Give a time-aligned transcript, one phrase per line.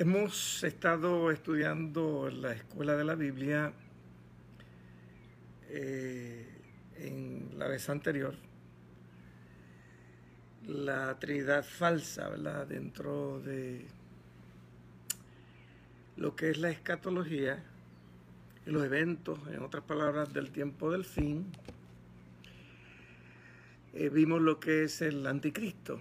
[0.00, 3.72] Hemos estado estudiando en la Escuela de la Biblia
[5.70, 6.46] eh,
[6.98, 8.36] en la vez anterior
[10.68, 12.68] la Trinidad falsa, ¿verdad?
[12.68, 13.88] Dentro de
[16.16, 17.60] lo que es la escatología
[18.66, 21.50] los eventos, en otras palabras, del tiempo del fin.
[23.94, 26.00] Eh, vimos lo que es el anticristo.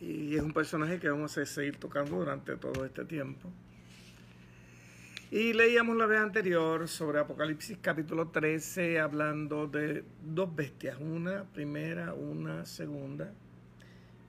[0.00, 3.50] Y es un personaje que vamos a seguir tocando durante todo este tiempo.
[5.30, 12.14] Y leíamos la vez anterior sobre Apocalipsis capítulo 13 hablando de dos bestias, una primera,
[12.14, 13.32] una segunda,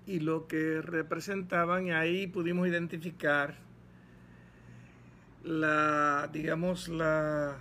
[0.07, 3.55] y lo que representaban, y ahí pudimos identificar
[5.43, 7.57] la, digamos, la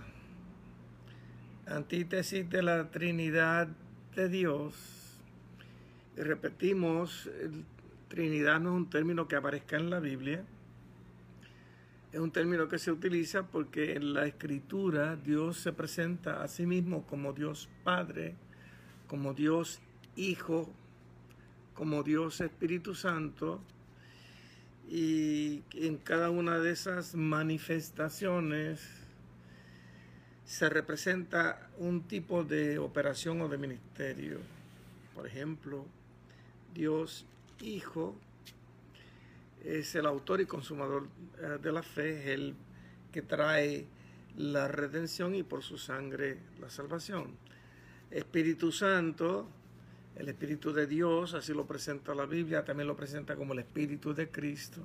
[1.67, 3.67] antítesis de la Trinidad
[4.15, 5.19] de Dios.
[6.17, 7.29] Y repetimos,
[8.07, 10.43] Trinidad no es un término que aparezca en la Biblia
[12.11, 16.65] es un término que se utiliza porque en la escritura Dios se presenta a sí
[16.65, 18.35] mismo como Dios Padre,
[19.07, 19.81] como Dios
[20.15, 20.69] Hijo,
[21.73, 23.61] como Dios Espíritu Santo,
[24.89, 28.81] y en cada una de esas manifestaciones
[30.45, 34.39] se representa un tipo de operación o de ministerio.
[35.13, 35.85] Por ejemplo,
[36.73, 37.25] Dios
[37.61, 38.15] Hijo
[39.63, 41.07] es el autor y consumador
[41.39, 42.55] eh, de la fe, es el
[43.11, 43.87] que trae
[44.37, 47.35] la redención y por su sangre la salvación.
[48.11, 49.47] Espíritu Santo,
[50.15, 54.13] el Espíritu de Dios, así lo presenta la Biblia, también lo presenta como el Espíritu
[54.13, 54.81] de Cristo.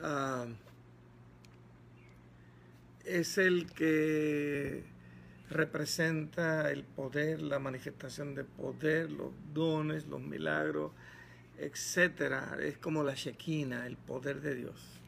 [0.00, 0.46] Ah,
[3.04, 4.84] es el que
[5.50, 10.92] representa el poder, la manifestación de poder, los dones, los milagros,
[11.58, 12.56] etcétera.
[12.60, 14.98] Es como la Shekinah, el poder de Dios.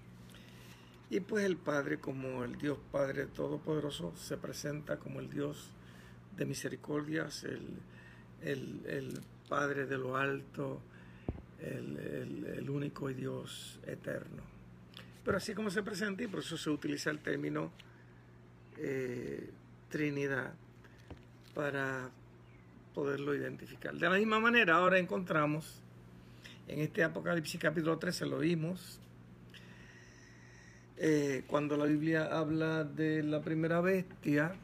[1.09, 5.71] Y pues el Padre, como el Dios Padre Todopoderoso, se presenta como el Dios
[6.37, 10.81] de misericordias, el, Padre de lo alto,
[11.61, 14.43] el, único y Dios eterno.
[15.25, 17.73] Pero así como se presenta, y por eso se utiliza el término
[18.79, 19.51] eh,
[19.89, 20.55] Trinidad
[21.55, 22.11] para
[22.95, 23.95] poderlo identificar.
[23.95, 25.83] De la misma manera, ahora encontramos
[26.71, 29.01] en este Apocalipsis capítulo 13 lo vimos.
[30.97, 34.55] Eh, cuando la Biblia habla de la primera bestia,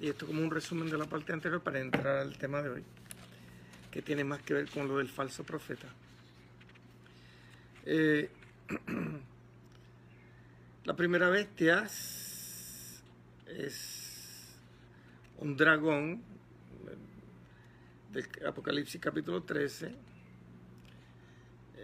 [0.00, 2.84] y esto como un resumen de la parte anterior para entrar al tema de hoy,
[3.90, 5.88] que tiene más que ver con lo del falso profeta.
[7.84, 8.30] Eh,
[10.84, 11.86] la primera bestia
[13.46, 14.56] es
[15.38, 16.22] un dragón
[18.10, 20.13] del Apocalipsis capítulo 13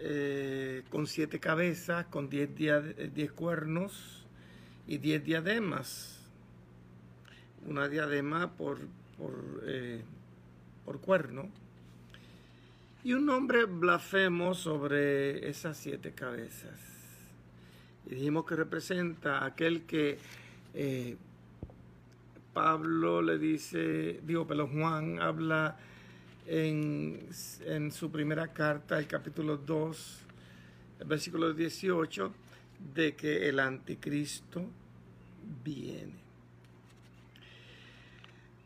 [0.03, 4.25] eh, con siete cabezas, con diez, diez cuernos
[4.87, 6.19] y diez diademas.
[7.67, 8.79] Una diadema por,
[9.17, 10.01] por, eh,
[10.85, 11.49] por cuerno.
[13.03, 16.79] Y un nombre blasfemo sobre esas siete cabezas.
[18.07, 20.17] Y dijimos que representa aquel que
[20.73, 21.15] eh,
[22.53, 25.77] Pablo le dice, digo, pero Juan habla
[26.45, 30.19] en, su primera carta, el capítulo 2,
[30.99, 32.33] el versículo 18,
[32.93, 34.65] de que el anticristo
[35.63, 36.19] viene.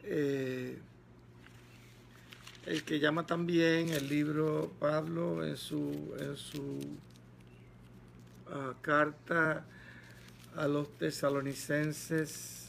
[0.04, 0.78] Eh,
[2.66, 6.80] el que llama también el libro Pablo en su, en su
[8.52, 9.66] ah, carta
[10.56, 12.68] a los tesalonicenses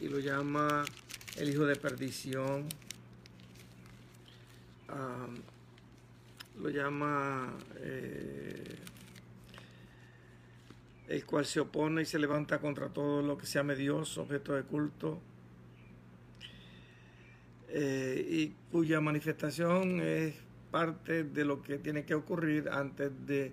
[0.00, 0.84] y lo llama
[1.36, 2.68] el hijo de perdición
[6.58, 8.76] lo llama eh,
[11.08, 14.54] el cual se opone y se levanta contra todo lo que se llame Dios, objeto
[14.54, 15.20] de culto,
[17.68, 20.34] eh, y cuya manifestación es
[20.70, 23.52] parte de lo que tiene que ocurrir antes de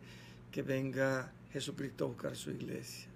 [0.52, 3.08] que venga Jesucristo a buscar su iglesia.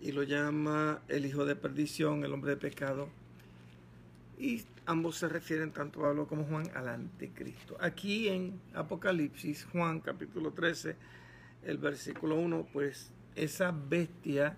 [0.00, 3.08] Y lo llama el hijo de perdición, el hombre de pecado,
[4.38, 7.76] y ambos se refieren, tanto Pablo como Juan, al anticristo.
[7.80, 10.96] Aquí en Apocalipsis, Juan capítulo 13,
[11.64, 14.56] el versículo 1, pues esa bestia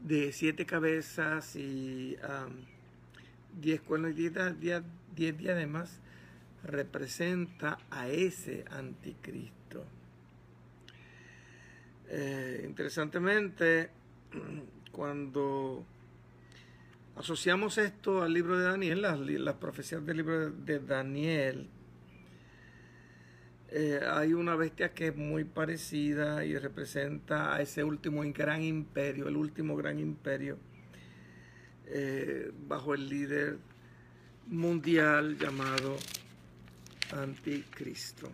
[0.00, 2.16] de siete cabezas y
[3.60, 4.82] diez cuernos y diez,
[5.14, 6.00] diez diademas
[6.64, 9.84] representa a ese anticristo.
[12.08, 13.90] Eh, interesantemente,
[14.92, 15.84] cuando
[17.14, 21.68] Asociamos esto al libro de Daniel, las, profecías del libro de Daniel.
[23.70, 29.28] eh, hay una bestia que es muy parecida y representa a ese último gran imperio,
[29.28, 30.58] el último gran imperio,
[31.86, 33.58] eh, bajo el líder
[34.46, 35.96] mundial llamado
[37.12, 38.30] Anticristo.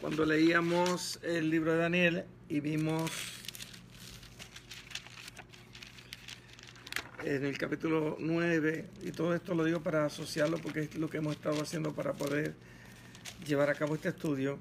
[0.00, 3.35] Cuando leíamos el libro de Daniel y vimos
[7.24, 11.18] en el capítulo 9, y todo esto lo digo para asociarlo porque es lo que
[11.18, 12.54] hemos estado haciendo para poder
[13.46, 14.58] llevar a cabo este estudio.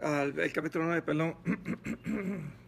[0.00, 1.34] el capítulo 9, perdón.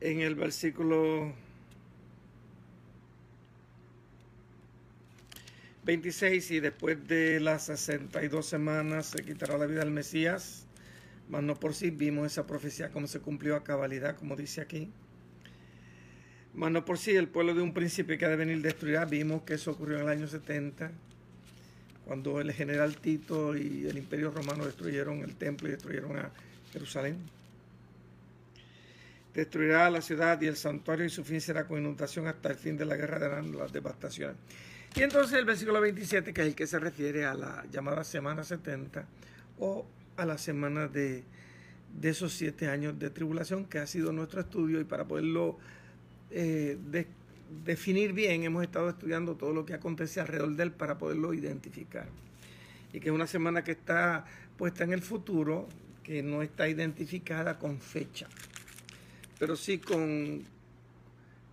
[0.00, 1.32] en el versículo
[5.90, 10.66] 26, y después de las 62 semanas se quitará la vida del Mesías
[11.30, 14.90] mas no por sí vimos esa profecía como se cumplió a cabalidad, como dice aquí.
[16.54, 19.42] Mas no por sí el pueblo de un príncipe que ha de venir destruirá, vimos
[19.42, 20.90] que eso ocurrió en el año 70,
[22.04, 26.30] cuando el general Tito y el imperio romano destruyeron el templo y destruyeron a
[26.72, 27.18] Jerusalén.
[29.32, 32.76] Destruirá la ciudad y el santuario y su fin será con inundación hasta el fin
[32.76, 34.36] de la guerra de las devastaciones.
[34.94, 38.42] Y entonces el versículo 27, que es el que se refiere a la llamada Semana
[38.42, 39.04] 70
[39.58, 41.22] o a la semana de,
[42.02, 45.58] esos siete años de tribulación que ha sido nuestro estudio y para poderlo
[46.30, 46.76] eh,
[47.64, 52.06] definir bien hemos estado estudiando todo lo que acontece alrededor de él para poderlo identificar.
[52.92, 54.24] Y que es una semana que está
[54.56, 55.68] puesta en el futuro,
[56.02, 58.26] que no está identificada con fecha,
[59.38, 60.42] pero sí con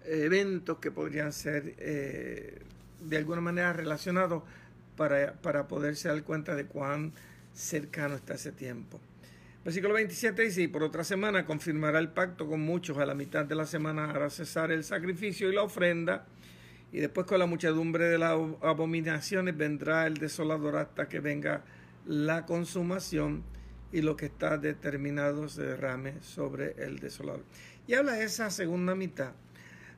[0.06, 2.60] eventos que podrían ser eh,
[3.02, 4.44] de alguna manera relacionados
[4.96, 7.14] para, para poderse dar cuenta de cuán
[7.54, 9.00] cercano está ese tiempo.
[9.64, 13.44] Versículo 27 dice, y por otra semana confirmará el pacto con muchos, a la mitad
[13.46, 16.26] de la semana hará cesar el sacrificio y la ofrenda,
[16.94, 21.64] y después con la muchedumbre de las abominaciones vendrá el desolador hasta que venga
[22.06, 23.44] la consumación
[23.92, 27.44] y lo que está determinado se derrame sobre el desolador.
[27.88, 29.34] Y habla de esa segunda mitad,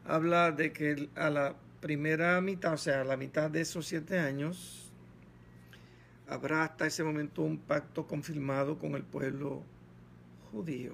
[0.06, 4.92] habla de que a la primera mitad, o sea, la mitad de esos siete años,
[6.28, 9.64] habrá hasta ese momento un pacto confirmado con el pueblo
[10.52, 10.94] judío.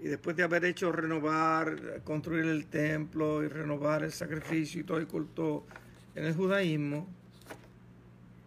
[0.00, 4.98] Y después de haber hecho renovar, construir el templo y renovar el sacrificio y todo
[4.98, 5.66] el culto
[6.14, 7.06] en el judaísmo,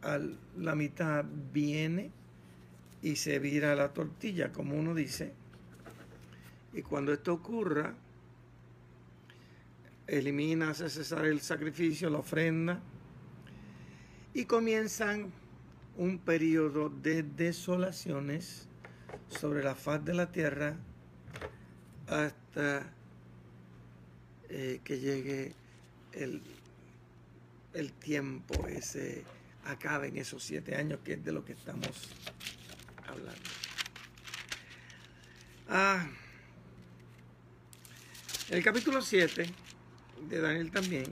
[0.02, 0.20] a
[0.58, 1.24] la mitad
[1.54, 2.12] viene
[3.02, 5.34] y se vira la tortilla, como uno dice.
[6.74, 7.94] Y cuando esto ocurra,
[10.08, 12.82] elimina, hace cesar el sacrificio, la ofrenda,
[14.34, 15.32] y comienzan
[15.98, 18.68] un periodo de desolaciones
[19.28, 20.76] sobre la faz de la tierra
[22.08, 22.92] hasta
[24.50, 25.54] eh, que llegue
[26.14, 26.42] el,
[27.74, 29.24] el tiempo ese,
[29.66, 32.10] acabe en esos siete años, que es de lo que estamos
[33.08, 33.50] hablando.
[35.70, 36.08] Ah,
[38.50, 39.63] el capítulo 7
[40.30, 41.06] de Daniel también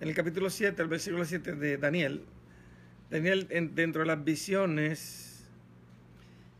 [0.00, 2.24] en el capítulo 7, el versículo 7 de Daniel,
[3.10, 5.44] Daniel dentro de las visiones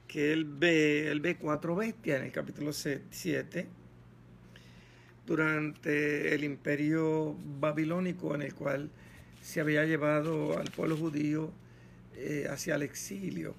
[0.07, 3.67] que él ve, él ve cuatro bestias en el capítulo 7
[5.27, 8.91] durante el imperio babilónico en el cual
[9.41, 11.53] se había llevado al pueblo judío
[12.17, 13.55] eh, hacia el exilio.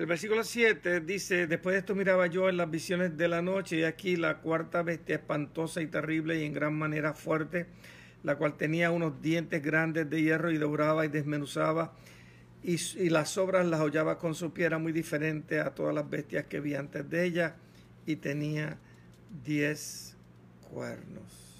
[0.00, 3.80] El versículo 7 dice, después de esto miraba yo en las visiones de la noche
[3.80, 7.66] y aquí la cuarta bestia espantosa y terrible y en gran manera fuerte,
[8.22, 11.92] la cual tenía unos dientes grandes de hierro y devoraba y desmenuzaba
[12.62, 12.78] y,
[13.10, 16.60] las sobras las hollaba con su pie, era muy diferente a todas las bestias que
[16.60, 17.56] vi antes de ella
[18.06, 18.78] y tenía
[19.44, 20.16] diez
[20.70, 21.58] cuernos.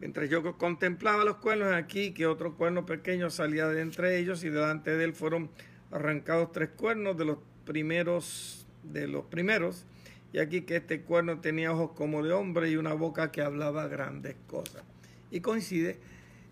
[0.00, 4.48] Mientras yo contemplaba los cuernos aquí, que otro cuerno pequeño salía de entre ellos y
[4.48, 5.50] delante de él fueron
[5.94, 9.84] arrancados tres cuernos de los primeros de los primeros.
[10.32, 13.86] Y aquí que este cuerno tenía ojos como de hombre y una boca que hablaba
[13.86, 14.82] grandes cosas.
[15.30, 15.98] Y coincide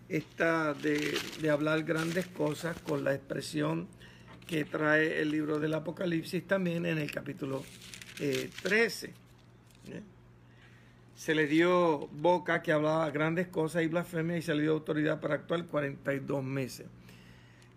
[0.09, 3.87] esta de, hablar grandes cosas con la expresión
[4.47, 7.63] que trae el libro del Apocalipsis también en el capítulo
[8.17, 10.01] 13 eh,
[11.15, 15.21] se le dio boca que hablaba grandes cosas y blasfemia y se le dio autoridad
[15.21, 16.87] para actuar 42 meses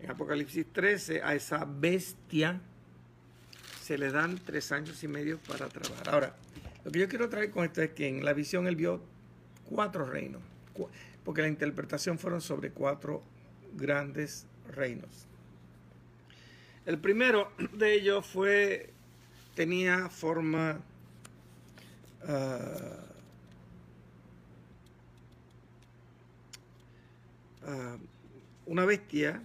[0.00, 2.60] en Apocalipsis 13 a esa bestia
[3.82, 6.08] se le dan tres años y medio para trabajar.
[6.08, 6.36] Ahora,
[6.84, 9.00] lo que yo quiero traer con esto es que en la visión él vio
[9.64, 10.42] cuatro reinos,
[11.24, 13.22] porque la interpretación fueron sobre cuatro
[13.74, 15.26] grandes reinos.
[16.84, 18.90] El primero de ellos fue,
[19.54, 20.80] tenía forma
[22.26, 23.04] ah,
[27.66, 27.96] ah,
[28.66, 29.42] una bestia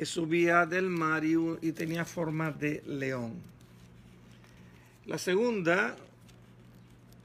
[0.00, 3.34] que subía del mar y, tenía forma de león.
[5.04, 5.94] La segunda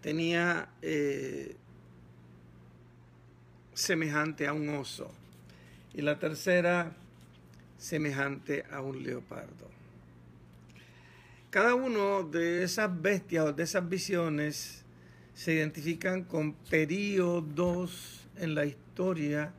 [0.01, 1.55] tenía eh,
[3.73, 5.09] semejante a un oso
[5.93, 6.91] y la tercera
[7.77, 9.69] semejante a un leopardo.
[11.51, 14.83] Cada uno de esas bestias o de esas visiones
[15.33, 19.53] se identifican con periodos en la historia,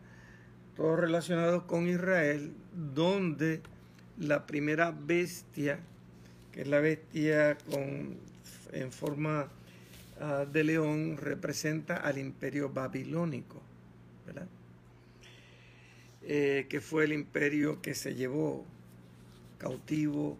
[0.76, 3.62] todos relacionados con Israel, donde
[4.18, 5.80] la primera bestia,
[6.52, 8.16] que es la bestia con,
[8.72, 9.48] en forma
[10.20, 13.60] ah, de león, representa al imperio babilónico,
[14.26, 14.46] ¿verdad?
[16.22, 18.64] Eh, que fue el imperio que se llevó
[19.58, 20.36] cautivo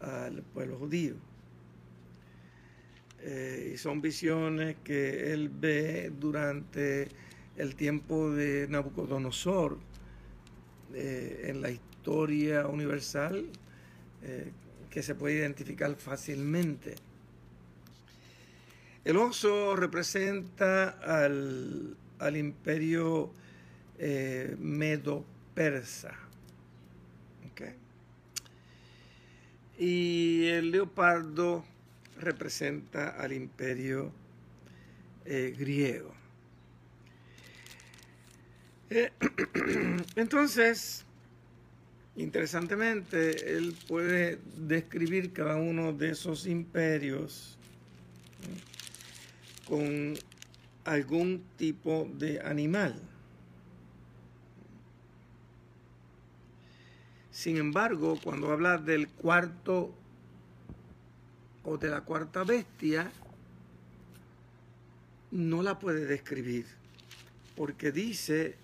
[0.00, 1.14] al pueblo judío.
[3.22, 7.08] Eh, y son visiones que él ve durante
[7.56, 9.78] el tiempo de Nabucodonosor
[10.94, 13.46] eh, en la historia universal
[14.90, 16.94] que se puede identificar fácilmente.
[19.02, 23.32] El oso representa al, al imperio
[23.98, 26.14] eh, medo-persa.
[29.78, 31.64] Y el leopardo
[32.18, 34.12] representa al imperio
[35.24, 36.19] eh, griego.
[40.16, 41.04] Entonces,
[42.16, 47.56] interesantemente, él puede describir cada uno de esos imperios
[49.68, 50.14] con
[50.84, 53.00] algún tipo de animal.
[57.30, 59.94] Sin embargo, cuando habla del cuarto
[61.62, 63.12] o de la cuarta bestia,
[65.30, 66.66] no la puede describir,
[67.54, 68.56] porque dice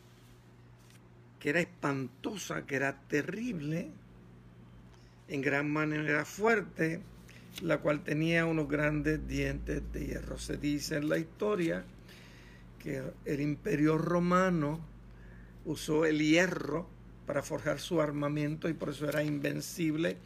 [1.47, 3.89] que era espantosa, que era terrible,
[5.29, 7.01] en gran manera fuerte,
[7.63, 10.39] la cual tenía unos grandes dientes de hierro.
[10.39, 11.85] Se dice en la historia
[12.81, 14.81] que el imperio romano
[15.65, 16.89] usó el hierro
[17.29, 20.17] para forjar su armamento y por eso era invencible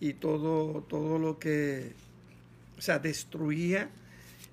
[0.00, 1.92] y todo, todo lo que,
[2.78, 3.90] o sea, destruía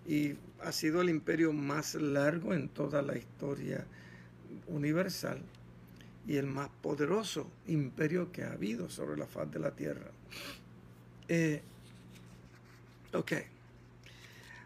[0.05, 3.85] y ha sido el imperio más largo en toda la historia
[4.67, 5.41] universal
[6.27, 10.11] y el más poderoso imperio que ha habido sobre la faz de la tierra.
[11.27, 11.61] Eh,
[13.13, 13.31] ok.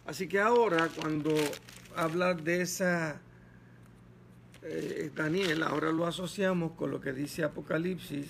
[0.05, 1.33] Así que ahora cuando
[1.95, 3.19] habla de esa
[4.62, 8.27] eh, Daniel, ahora lo asociamos con lo que dice Apocalipsis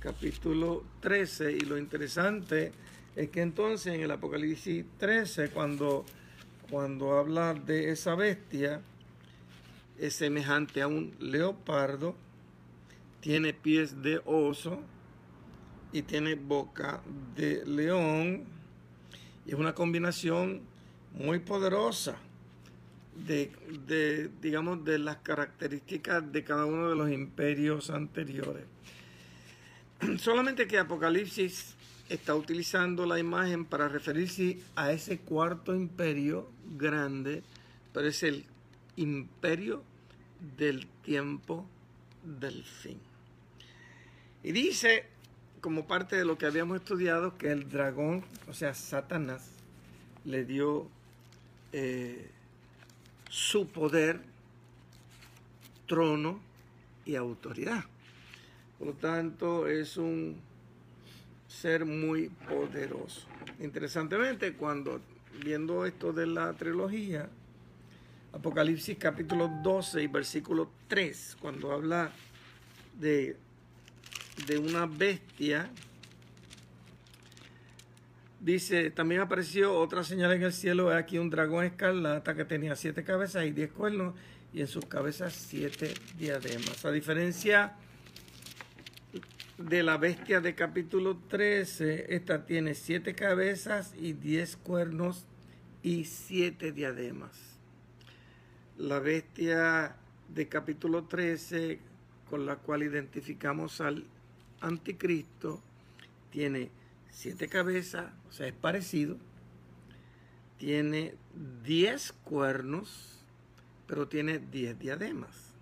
[0.00, 2.72] capítulo 13 y lo interesante
[3.16, 6.04] es que entonces en el Apocalipsis 13 cuando,
[6.70, 8.80] cuando habla de esa bestia
[9.98, 12.14] es semejante a un leopardo,
[13.20, 14.80] tiene pies de oso
[15.92, 17.02] y tiene boca
[17.34, 18.44] de león
[19.46, 20.60] y es una combinación
[21.14, 22.16] muy poderosa
[23.26, 28.64] de, digamos, de las características de cada uno de los imperios anteriores.
[30.18, 31.74] Solamente que Apocalipsis
[32.08, 37.42] está utilizando la imagen para referirse a ese cuarto imperio grande,
[37.92, 38.44] pero es el
[38.96, 39.82] imperio
[40.56, 41.66] del tiempo
[42.24, 43.00] del fin.
[44.42, 45.06] Y dice,
[45.60, 49.50] como parte de lo que habíamos estudiado, que el dragón, o sea, Satanás,
[50.24, 50.88] le dio
[51.72, 52.30] eh,
[53.28, 54.20] su poder,
[55.86, 56.40] trono
[57.04, 57.84] y autoridad.
[58.78, 60.40] Por lo tanto, es un
[61.48, 63.26] ser muy poderoso.
[63.60, 65.00] Interesantemente, cuando
[65.42, 67.28] viendo esto de la trilogía,
[68.32, 72.10] Apocalipsis capítulo 12 y versículo 3, cuando habla
[72.98, 73.36] de,
[74.46, 75.70] de una bestia
[78.40, 83.02] Dice, también apareció otra señal en el cielo, aquí un dragón escarlata que tenía siete
[83.02, 84.14] cabezas y diez cuernos
[84.52, 86.84] y en sus cabezas siete diademas.
[86.84, 87.74] A diferencia
[89.58, 95.26] de la bestia de capítulo 13, esta tiene siete cabezas y diez cuernos
[95.82, 97.47] y siete diademas.
[98.78, 99.96] La bestia
[100.28, 101.80] de capítulo 13,
[102.30, 104.04] con la cual identificamos al
[104.60, 105.60] anticristo,
[106.30, 106.70] tiene
[107.10, 109.16] siete cabezas, o sea, es parecido.
[110.58, 111.16] Tiene
[111.64, 113.18] diez cuernos,
[113.88, 115.56] pero tiene diez diademas.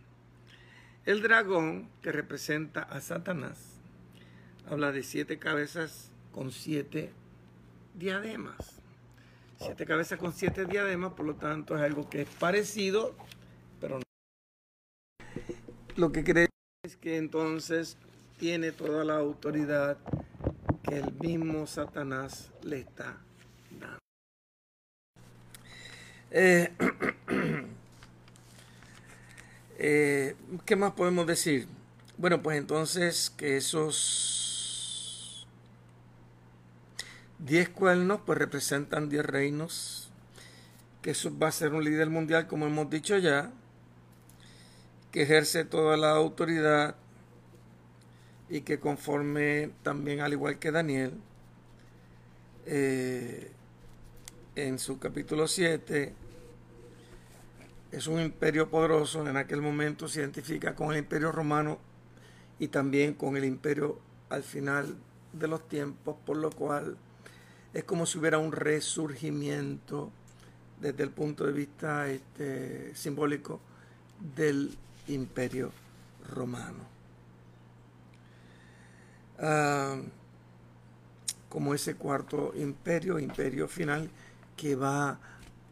[1.07, 3.81] El dragón, que representa a Satanás,
[4.69, 7.15] habla de siete cabezas con siete
[7.95, 8.76] diademas.
[9.59, 13.15] Siete cabezas con siete diademas, por lo tanto es algo que es parecido,
[13.81, 14.03] pero no.
[15.97, 16.49] Lo que cree
[16.85, 17.97] es que entonces
[18.39, 19.99] tiene toda la autoridad
[20.83, 23.17] que el mismo Satanás le está
[23.81, 23.99] dando.
[26.31, 26.71] Eh,
[29.79, 30.37] eh,
[30.67, 31.67] ¿Qué más podemos decir?
[32.19, 34.46] Bueno, pues entonces que esos
[37.39, 40.11] diez cuernos pues representan diez reinos,
[41.03, 43.53] que va a ser un líder mundial como hemos dicho ya,
[45.13, 46.97] que ejerce toda la autoridad
[48.49, 51.13] y que conforme también al igual que Daniel,
[52.67, 53.51] eh,
[54.55, 56.15] en su capítulo 7,
[57.93, 61.79] es un imperio poderoso, en aquel momento se identifica con el imperio romano
[62.59, 64.97] y también con el imperio al final
[65.33, 66.97] de los tiempos, por lo cual
[67.77, 70.11] es como si hubiera un resurgimiento
[70.81, 73.61] desde el punto de vista este, simbólico
[74.35, 74.75] del
[75.09, 75.73] imperio
[76.33, 76.85] romano.
[79.39, 80.01] Ah,
[81.51, 84.09] como ese cuarto imperio, imperio final,
[84.57, 85.19] que va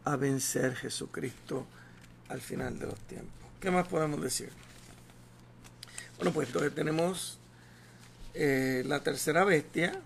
[0.03, 1.65] a vencer Jesucristo
[2.29, 3.49] al final de los tiempos.
[3.59, 4.51] ¿Qué más podemos decir?
[6.17, 7.39] Bueno, pues entonces tenemos
[8.35, 9.99] eh, la tercera bestia,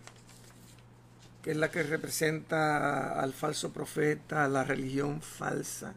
[1.44, 5.94] que es la que representa al falso profeta, a la religión falsa.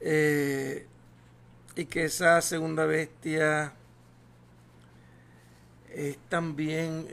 [0.00, 0.86] Eh,
[1.76, 3.74] y que esa segunda bestia
[5.94, 7.08] es también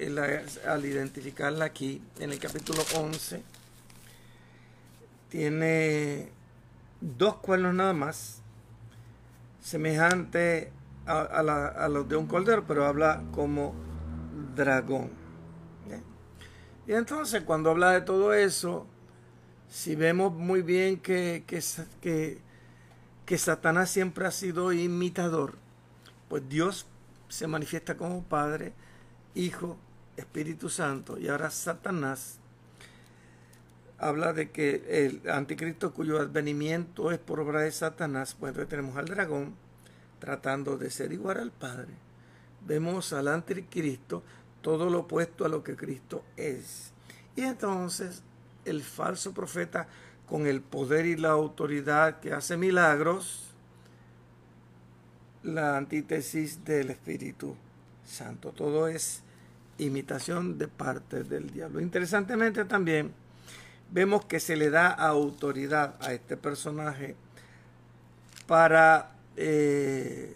[0.67, 3.41] al identificarla aquí en el capítulo 11
[5.29, 6.29] tiene
[7.01, 8.41] dos cuernos nada más
[9.61, 10.71] semejante
[11.05, 11.41] a,
[11.89, 13.73] los de un cordero pero habla como
[14.55, 15.09] dragón
[16.87, 18.87] y entonces cuando habla de todo eso
[19.69, 22.41] si vemos muy bien que, que,
[23.25, 25.55] que, Satanás siempre ha sido imitador
[26.29, 26.87] pues Dios
[27.29, 28.73] se manifiesta como Padre,
[29.35, 29.77] Hijo,
[30.15, 31.17] Espíritu Santo.
[31.17, 32.39] Y ahora Satanás
[33.97, 38.95] habla de que el anticristo cuyo advenimiento es por obra de Satanás, pues entonces tenemos
[38.97, 39.55] al dragón
[40.19, 41.93] tratando de ser igual al Padre.
[42.65, 44.23] Vemos al anticristo
[44.67, 46.91] todo lo opuesto a lo que Cristo es.
[47.37, 48.21] Y entonces
[48.65, 49.87] el falso profeta
[50.27, 53.45] con el poder y la autoridad que hace milagros,
[55.41, 57.55] la antítesis del Espíritu
[58.05, 58.51] Santo.
[58.51, 59.21] Todo es
[59.77, 61.79] imitación de parte del diablo.
[61.79, 63.13] Interesantemente también
[63.89, 67.15] vemos que se le da autoridad a este personaje
[68.47, 70.35] para eh,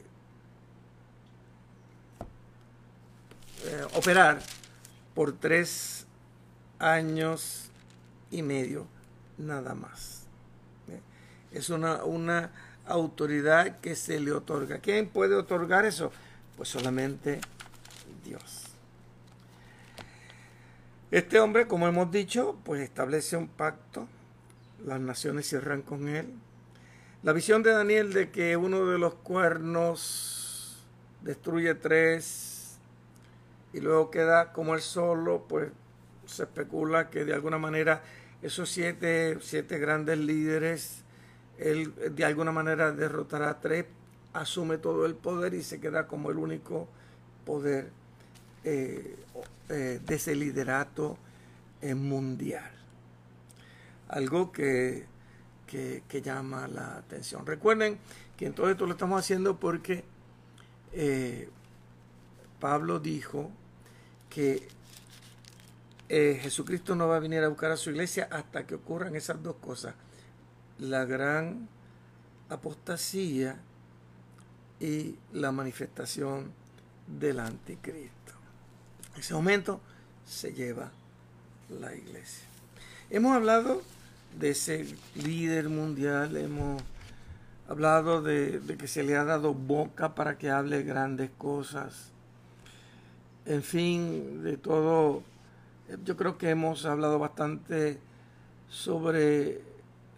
[3.66, 4.42] eh, operar
[5.14, 6.06] por tres
[6.80, 7.70] años
[8.32, 8.88] y medio
[9.38, 10.24] nada más.
[10.88, 11.00] ¿Eh?
[11.52, 12.52] Es una, una
[12.86, 14.80] autoridad que se le otorga.
[14.80, 16.12] ¿Quién puede otorgar eso?
[16.58, 17.40] Pues solamente
[18.24, 18.68] Dios.
[21.12, 24.08] Este hombre, como hemos dicho, pues establece un pacto.
[24.86, 26.34] Las naciones cierran con él.
[27.22, 30.84] La visión de Daniel de que uno de los cuernos
[31.22, 32.51] destruye tres
[33.74, 35.70] y luego queda como él solo, pues
[36.26, 38.04] se especula que de alguna manera
[38.42, 41.04] esos siete, siete grandes líderes
[41.62, 43.86] él de alguna manera derrotará a tres,
[44.34, 46.88] asume todo el poder y se queda como el único
[47.46, 47.92] poder
[48.64, 49.16] eh,
[49.70, 51.18] eh, de ese liderato
[51.82, 52.72] eh, mundial.
[54.10, 55.06] Algo que,
[55.68, 57.46] que, llama la atención.
[57.46, 57.98] Recuerden
[58.36, 60.04] que en todo esto lo estamos haciendo porque
[62.60, 63.50] Pablo dijo
[64.32, 64.68] que
[66.10, 69.56] Jesucristo no va a venir a buscar a su iglesia hasta que ocurran esas dos
[69.58, 69.94] cosas
[70.82, 71.70] la gran
[72.50, 73.58] apostasía
[74.80, 76.52] y la manifestación
[77.08, 78.34] del anticristo.
[79.18, 79.80] Ese momento
[80.26, 80.92] se lleva
[81.70, 82.46] la iglesia.
[83.12, 83.84] Hemos hablado
[84.40, 86.82] de ese líder mundial, hemos
[87.68, 92.11] hablado de, de, que se le ha dado boca para que hable grandes cosas.
[93.46, 95.24] En fin, de todo,
[96.06, 98.00] yo creo que hemos hablado bastante
[98.70, 99.72] sobre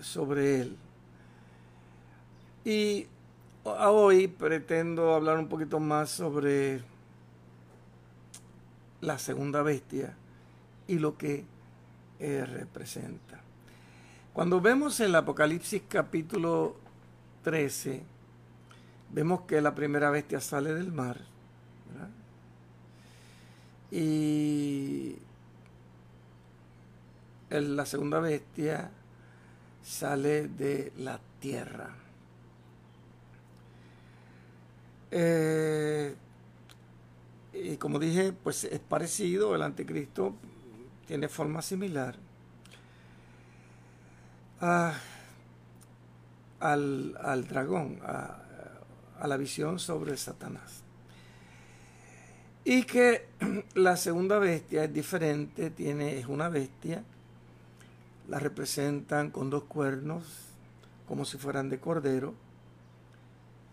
[0.03, 0.77] sobre él.
[2.65, 3.07] Y
[3.63, 6.81] hoy pretendo hablar un poquito más sobre
[9.01, 10.13] la segunda bestia
[10.87, 11.45] y lo que
[12.19, 13.41] eh, representa.
[14.33, 16.75] Cuando vemos el Apocalipsis capítulo
[17.43, 18.03] 13,
[19.11, 21.32] vemos que la primera bestia sale del mar.
[23.93, 25.15] Y
[27.51, 28.89] la segunda bestia
[29.83, 31.93] sale de la tierra.
[35.11, 36.15] Eh,
[37.53, 40.33] y como dije, pues es parecido, el anticristo
[41.05, 42.15] tiene forma similar
[44.59, 45.03] al,
[47.47, 48.39] dragón, a,
[49.19, 50.82] a la visión sobre Satanás.
[52.65, 53.27] Y que
[53.75, 57.03] la segunda bestia es diferente, tiene, es una bestia,
[58.29, 60.23] la representan con dos cuernos,
[61.07, 62.33] como si fueran de cordero,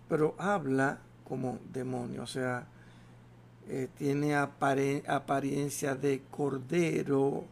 [0.09, 0.98] pero habla
[1.29, 2.66] como demonio, o sea,
[3.68, 7.44] eh, tiene apariencia de cordero,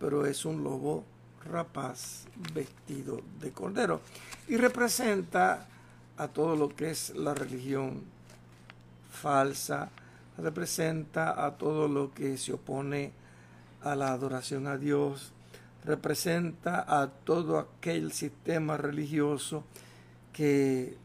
[0.00, 1.04] pero es un lobo
[1.48, 4.00] rapaz vestido de cordero
[4.48, 5.68] y representa
[6.16, 8.02] a todo lo que es la religión
[9.10, 9.90] falsa,
[10.38, 13.12] representa a todo lo que se opone
[13.82, 15.32] a la adoración a Dios,
[15.84, 19.64] representa a todo aquel sistema religioso
[20.32, 20.96] que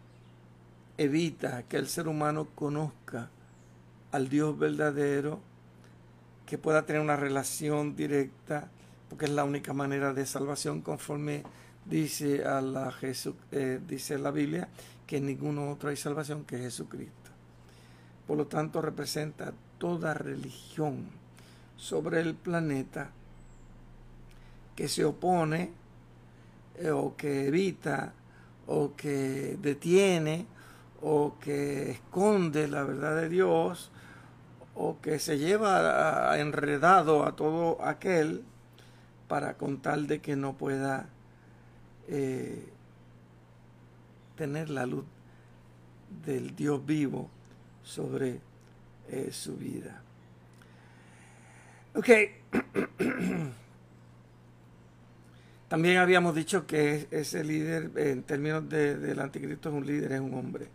[0.98, 3.30] evita que el ser humano conozca
[4.12, 5.40] al Dios verdadero,
[6.46, 8.70] que pueda tener una relación directa,
[9.10, 11.44] porque es la única manera de salvación conforme
[11.86, 12.44] dice,
[13.52, 13.80] eh,
[14.20, 14.68] la Biblia,
[15.08, 17.21] que en ningún otro hay salvación que Jesucristo.
[18.32, 21.10] Por lo tanto, representa toda religión
[21.76, 23.10] sobre el planeta
[24.74, 25.70] que se opone
[26.78, 28.14] eh, o que evita
[28.68, 30.46] o que detiene
[31.02, 33.92] o que esconde la verdad de Dios
[34.76, 38.46] o que se lleva enredado a todo aquel
[39.28, 41.10] para contar de que no pueda
[42.08, 42.66] eh,
[44.38, 45.04] tener la luz
[46.24, 47.30] del Dios vivo
[47.84, 48.40] sobre
[49.10, 50.02] eh, su vida.
[51.96, 52.10] Ok.
[55.68, 60.34] También habíamos dicho que ese líder, en términos del anticristo, es un líder, es un
[60.34, 60.68] hombre.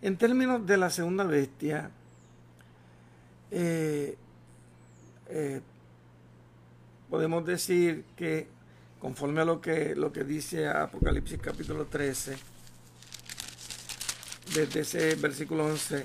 [0.00, 1.92] En términos de la segunda bestia,
[3.52, 4.16] eh,
[5.28, 5.60] eh,
[7.08, 8.48] podemos decir que,
[8.98, 12.36] conforme a lo que, lo que dice Apocalipsis capítulo 13,
[14.54, 16.04] desde ese versículo 11,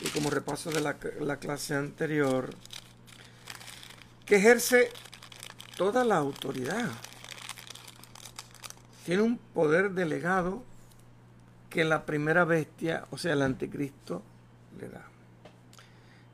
[0.00, 2.50] y como repaso de la, la clase anterior,
[4.24, 4.90] que ejerce
[5.76, 6.88] toda la autoridad.
[9.04, 10.62] Tiene un poder delegado
[11.70, 14.22] que la primera bestia, o sea, el anticristo,
[14.80, 15.04] le da.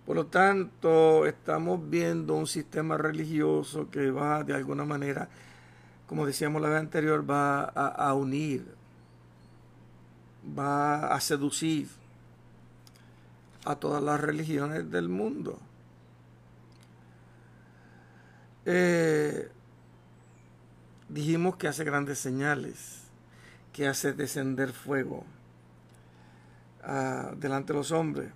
[0.07, 5.29] Por lo tanto, estamos viendo un sistema religioso que va de alguna manera,
[6.07, 8.66] como decíamos la vez anterior, va a, a unir,
[10.59, 11.88] va a seducir
[13.64, 15.59] a todas las religiones del mundo.
[18.64, 19.48] Eh,
[21.09, 23.03] dijimos que hace grandes señales,
[23.72, 25.25] que hace descender fuego
[26.83, 28.33] ah, delante de los hombres.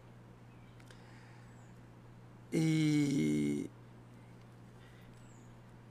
[2.52, 3.68] Y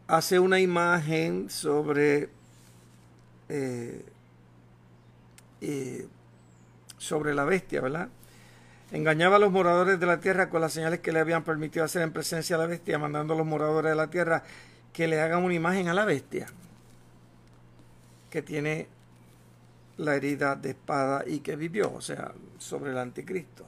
[0.08, 2.30] hace una imagen sobre
[3.50, 4.04] eh,
[5.62, 6.08] eh,
[6.98, 8.10] sobre la bestia, ¿verdad?
[8.92, 12.04] Engañaba a los moradores de la tierra con las señales que le habían permitido hacer
[12.04, 14.44] en presencia de la bestia, mandando a los moradores de la tierra
[14.94, 16.48] que le hagan una imagen a la bestia,
[18.30, 18.88] que tiene
[19.98, 23.66] la herida de espada y que vivió, o sea, sobre el anticristo.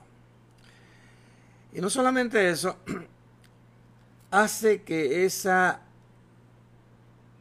[1.73, 2.77] Y no solamente eso,
[4.31, 5.81] hace que esa,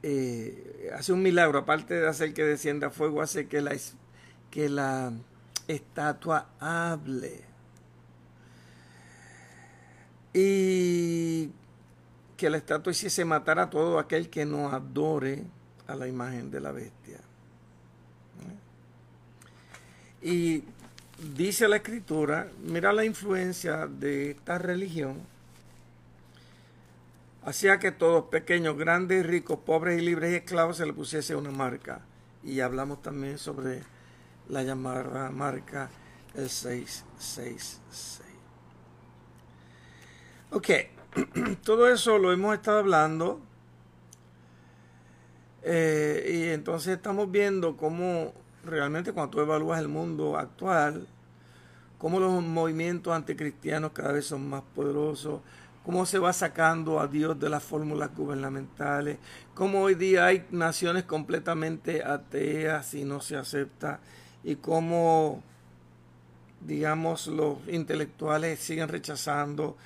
[0.03, 3.77] eh, hace un milagro, aparte de hacer que descienda fuego, hace que la,
[4.51, 5.13] que la
[5.69, 7.56] estatua hable
[10.39, 11.51] y
[12.37, 15.45] que la estatua hiciese matar a todo aquel que no adore
[15.87, 17.21] a la imagen de la bestia.
[20.21, 20.63] Y
[21.35, 25.23] dice la escritura, mira la influencia de esta religión,
[27.43, 31.51] hacía que todos, pequeños, grandes, ricos, pobres y libres y esclavos, se le pusiese una
[31.51, 32.03] marca.
[32.45, 33.83] Y hablamos también sobre
[34.51, 35.89] la llamada marca
[36.35, 38.26] el 666.
[40.51, 40.71] Ok,
[41.65, 43.41] todo eso lo hemos estado hablando
[45.65, 48.33] eh, y entonces estamos viendo cómo
[48.65, 51.09] realmente cuando tú evalúas el mundo actual,
[51.99, 55.41] cómo los movimientos anticristianos cada vez son más poderosos,
[55.85, 59.19] cómo se va sacando a Dios de las fórmulas gubernamentales,
[59.53, 63.99] cómo hoy día hay naciones completamente ateas y no se acepta,
[64.45, 65.43] y cómo
[66.61, 69.77] digamos, los intelectuales siguen rechazando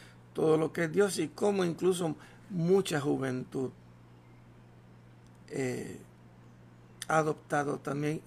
[0.40, 2.16] todo lo que es Dios y cómo incluso
[2.48, 3.68] mucha juventud
[5.50, 6.00] eh,
[7.08, 8.22] ha adoptado también,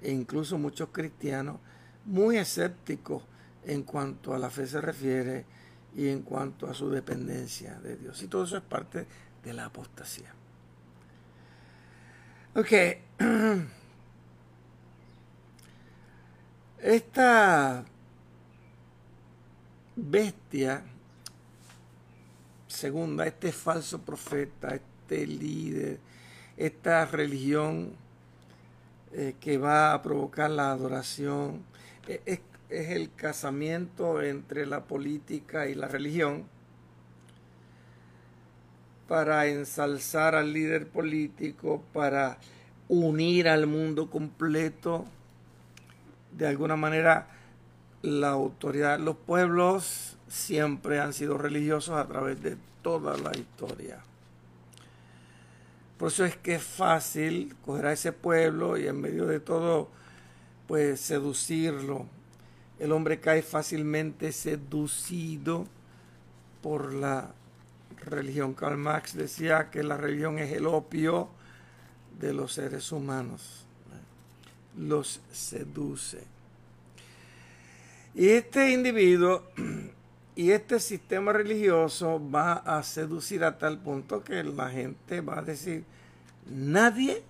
[0.00, 1.58] e incluso muchos cristianos,
[2.06, 3.22] muy escépticos
[3.66, 5.44] en cuanto a la fe se refiere
[5.94, 8.22] y en cuanto a su dependencia de Dios.
[8.22, 9.06] Y todo eso es parte
[9.44, 10.32] de la apostasía.
[12.54, 12.72] Ok.
[16.80, 17.84] Esta
[19.96, 20.82] bestia
[22.68, 25.98] segunda, este falso profeta, este líder,
[26.56, 27.92] esta religión
[29.12, 31.64] eh, que va a provocar la adoración,
[32.06, 36.44] e, es, es el casamiento entre la política y la religión
[39.08, 42.38] para ensalzar al líder político, para
[42.88, 45.06] unir al mundo completo,
[46.36, 47.28] de alguna manera
[48.02, 53.98] la autoridad, los pueblos siempre han sido religiosos a través de toda la historia.
[55.98, 59.88] Por eso es que es fácil coger a ese pueblo y en medio de todo,
[60.68, 62.06] pues seducirlo.
[62.78, 65.66] El hombre cae fácilmente seducido
[66.62, 67.32] por la
[68.04, 68.54] religión.
[68.54, 71.28] Karl Marx decía que la religión es el opio
[72.20, 73.64] de los seres humanos.
[74.76, 76.22] Los seduce.
[78.14, 79.44] Y este individuo
[80.38, 85.42] y este sistema religioso va a seducir a tal punto que la gente va a
[85.42, 85.82] decir,
[86.46, 87.24] nadie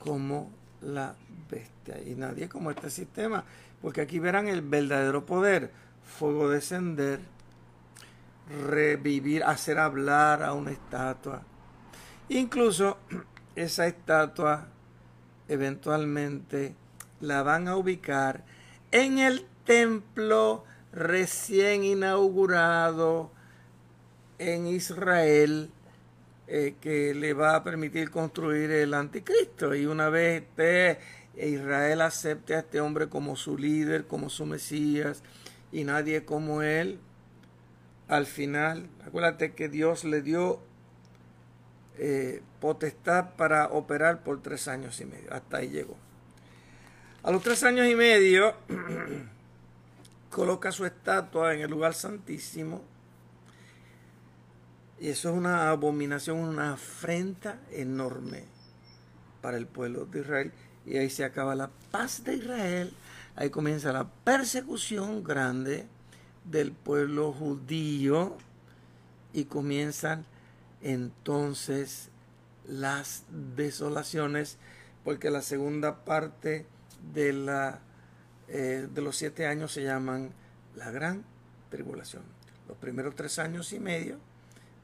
[0.00, 0.50] como
[0.80, 1.14] la
[1.48, 3.44] bestia y nadie como este sistema,
[3.80, 5.70] porque aquí verán el verdadero poder,
[6.04, 7.20] fuego descender,
[8.66, 11.42] revivir, hacer hablar a una estatua.
[12.28, 12.98] Incluso
[13.54, 14.66] esa estatua
[15.46, 16.74] eventualmente
[17.20, 18.42] la van a ubicar
[18.90, 23.30] en el templo recién inaugurado
[24.38, 25.70] en Israel
[26.48, 29.74] eh, que le va a permitir construir el anticristo.
[29.74, 30.98] Y una vez este,
[31.36, 35.22] Israel acepte a este hombre como su líder, como su Mesías,
[35.70, 36.98] y nadie como él,
[38.08, 40.60] al final, acuérdate que Dios le dio
[41.98, 45.32] eh, potestad para operar por tres años y medio.
[45.32, 45.96] Hasta ahí llegó.
[47.22, 48.54] A los tres años y medio
[50.32, 52.82] coloca su estatua en el lugar santísimo.
[54.98, 58.44] Y eso es una abominación, una afrenta enorme
[59.40, 60.52] para el pueblo de Israel.
[60.86, 62.94] Y ahí se acaba la paz de Israel.
[63.36, 65.86] Ahí comienza la persecución grande
[66.44, 68.36] del pueblo judío.
[69.34, 70.24] Y comienzan
[70.80, 72.08] entonces
[72.66, 73.24] las
[73.56, 74.56] desolaciones.
[75.04, 76.64] Porque la segunda parte
[77.12, 77.80] de la
[78.48, 80.30] eh, de los siete años se llaman
[80.76, 81.24] la gran
[81.70, 82.22] tribulación.
[82.68, 84.18] Los primeros tres años y medio,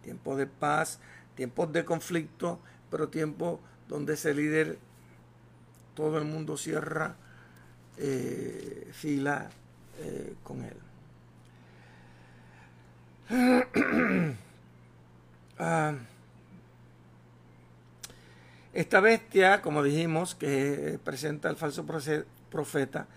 [0.03, 1.01] tiempo de paz,
[1.35, 4.79] tiempos de conflicto, pero tiempo donde ese líder,
[5.95, 7.17] todo el mundo cierra
[7.97, 9.51] eh, fila
[9.99, 10.77] eh, con él.
[15.61, 15.93] Ah,
[18.73, 21.85] esta bestia, como dijimos, que presenta el falso
[22.49, 23.09] profeta,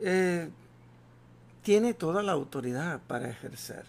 [0.00, 0.50] eh,
[1.62, 3.84] tiene toda la autoridad para ejercer.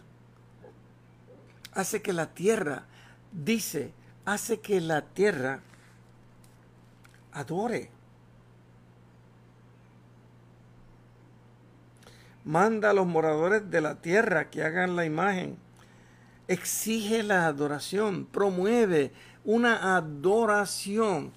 [1.73, 2.85] Hace que la tierra,
[3.31, 3.93] dice,
[4.25, 5.61] hace que la tierra
[7.31, 7.89] adore.
[12.43, 15.57] Manda a los moradores de la tierra que hagan la imagen.
[16.47, 19.11] Exige la adoración, promueve
[19.45, 21.31] una adoración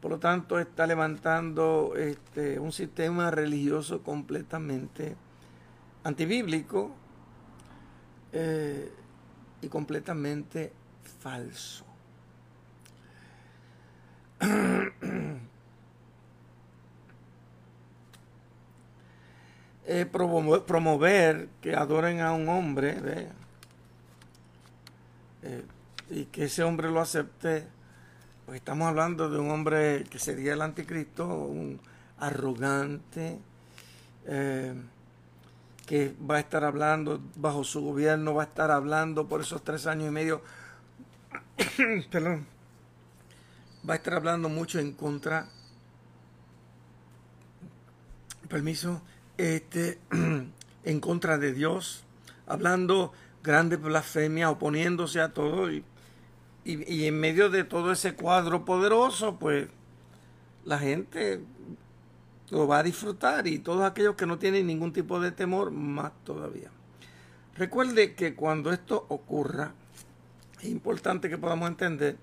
[0.00, 5.16] por lo tanto, está levantando este, un sistema religioso completamente
[6.04, 6.90] antibíblico
[8.32, 8.92] eh,
[9.60, 10.72] y completamente
[11.20, 11.84] falso.
[19.90, 22.98] Eh, promover, que adoren a un hombre
[25.42, 25.64] eh,
[26.10, 27.66] y que ese hombre lo acepte
[28.48, 31.78] pues estamos hablando de un hombre que sería el anticristo, un
[32.18, 33.38] arrogante,
[34.24, 34.72] eh,
[35.84, 39.86] que va a estar hablando bajo su gobierno, va a estar hablando por esos tres
[39.86, 40.40] años y medio,
[42.10, 42.46] perdón,
[43.86, 45.46] va a estar hablando mucho en contra,
[48.48, 49.02] permiso,
[49.36, 49.98] este,
[50.84, 52.02] en contra de Dios,
[52.46, 55.84] hablando grandes blasfemias, oponiéndose a todo y
[56.68, 59.68] y, en medio de todo ese cuadro poderoso, pues
[60.66, 61.40] la gente
[62.50, 66.12] lo va a disfrutar y todos aquellos que no tienen ningún tipo de temor, más
[66.24, 66.70] todavía.
[67.56, 69.72] Recuerde que cuando esto ocurra,
[70.60, 72.18] es importante que podamos entender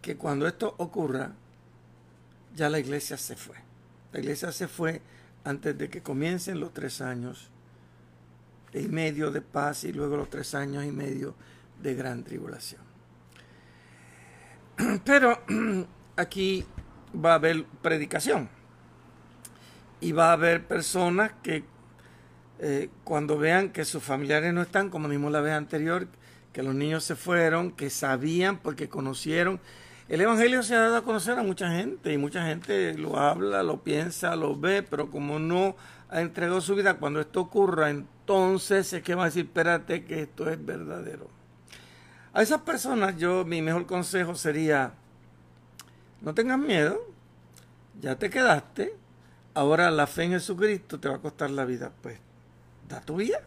[0.00, 1.32] que cuando esto ocurra,
[2.54, 3.56] ya la iglesia se fue.
[4.12, 5.02] La iglesia se fue
[5.42, 7.50] antes de que comiencen los tres años
[8.72, 11.34] y medio de paz y luego los tres años y medio
[11.82, 12.91] de gran tribulación.
[15.04, 15.38] Pero
[16.16, 16.64] aquí
[17.14, 18.48] va a haber predicación
[20.00, 21.64] y va a haber personas que
[22.58, 26.08] eh, cuando vean que sus familiares no están, como mismo la vez anterior,
[26.52, 29.60] que los niños se fueron, que sabían porque conocieron.
[30.08, 33.62] El Evangelio se ha dado a conocer a mucha gente y mucha gente lo habla,
[33.62, 35.76] lo piensa, lo ve, pero como no
[36.10, 40.22] ha entregado su vida, cuando esto ocurra, entonces es que va a decir, espérate que
[40.22, 41.41] esto es verdadero.
[42.34, 44.94] A esas personas yo, mi mejor consejo sería,
[46.22, 46.98] no tengas miedo,
[48.00, 48.96] ya te quedaste,
[49.52, 52.18] ahora la fe en Jesucristo te va a costar la vida, pues
[52.88, 53.40] da tu vida.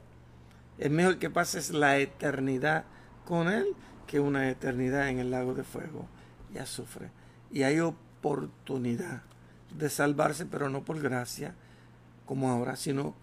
[0.77, 2.83] Es mejor que pases la eternidad
[3.25, 6.05] con Él que una eternidad en el lago de fuego
[6.53, 7.09] y azufre.
[7.51, 9.23] Y hay oportunidad
[9.75, 11.55] de salvarse, pero no por gracia
[12.25, 13.15] como ahora, sino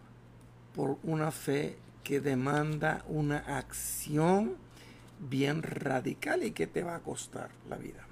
[0.75, 4.57] por una fe que demanda una acción
[5.29, 8.07] bien radical y que te va a costar la vida.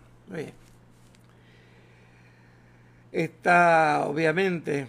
[3.13, 4.89] Está obviamente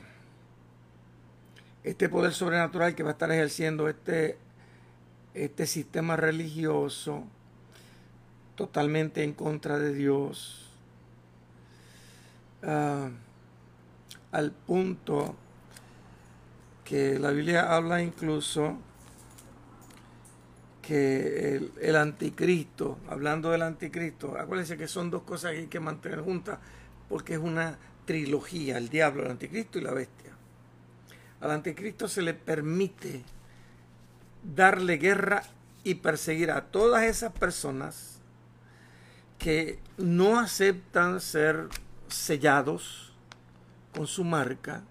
[1.83, 4.37] este poder sobrenatural que va a estar ejerciendo este
[5.33, 7.23] este sistema religioso
[8.55, 10.69] totalmente en contra de Dios,
[12.63, 13.09] ah,
[14.31, 15.35] al punto
[16.83, 18.77] que la Biblia habla incluso
[20.81, 26.21] que el, anticristo, hablando del anticristo, acuérdense que son dos cosas que hay que mantener
[26.21, 26.59] juntas
[27.07, 30.31] porque es una trilogía, el diablo, el anticristo y la bestia.
[31.39, 33.23] Al anticristo se le permite
[34.43, 35.43] darle guerra
[35.83, 38.19] y perseguir a todas esas personas
[39.37, 41.67] que no aceptan ser
[42.07, 43.13] sellados
[43.95, 44.83] con su marca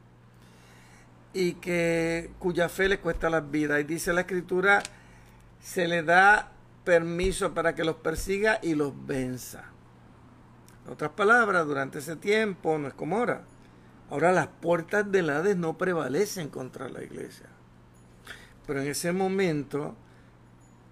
[1.32, 3.78] y que cuya fe le cuesta la vida.
[3.78, 4.82] Y dice la escritura,
[5.60, 6.52] se le da
[6.84, 9.64] permiso para que los persiga y los venza.
[10.84, 13.42] En otras palabras, durante ese tiempo no es como ahora.
[14.10, 17.46] Ahora las puertas del Hades no prevalecen contra la iglesia.
[18.66, 19.94] Pero en ese momento,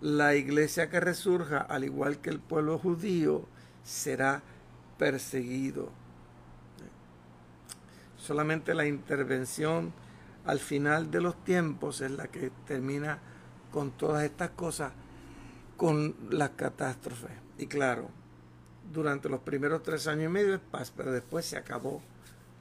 [0.01, 3.47] la iglesia que resurja, al igual que el pueblo judío,
[3.83, 4.43] será
[4.99, 5.91] perseguido.
[8.17, 9.93] Solamente la intervención
[10.45, 13.19] al final de los tiempos es la que termina
[13.79, 14.93] con todas estas cosas,
[15.77, 17.31] con las catástrofes.
[17.59, 18.09] Y claro,
[18.93, 22.03] durante los primeros tres años y medio es paz, pero después se acabó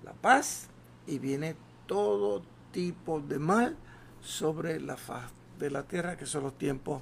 [0.05, 0.67] la paz
[1.07, 1.55] y viene
[1.87, 3.75] todo tipo de mal
[4.21, 7.01] sobre la faz de la tierra, que son los tiempos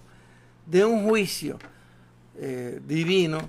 [0.66, 1.60] de un juicio
[2.36, 3.40] eh, divino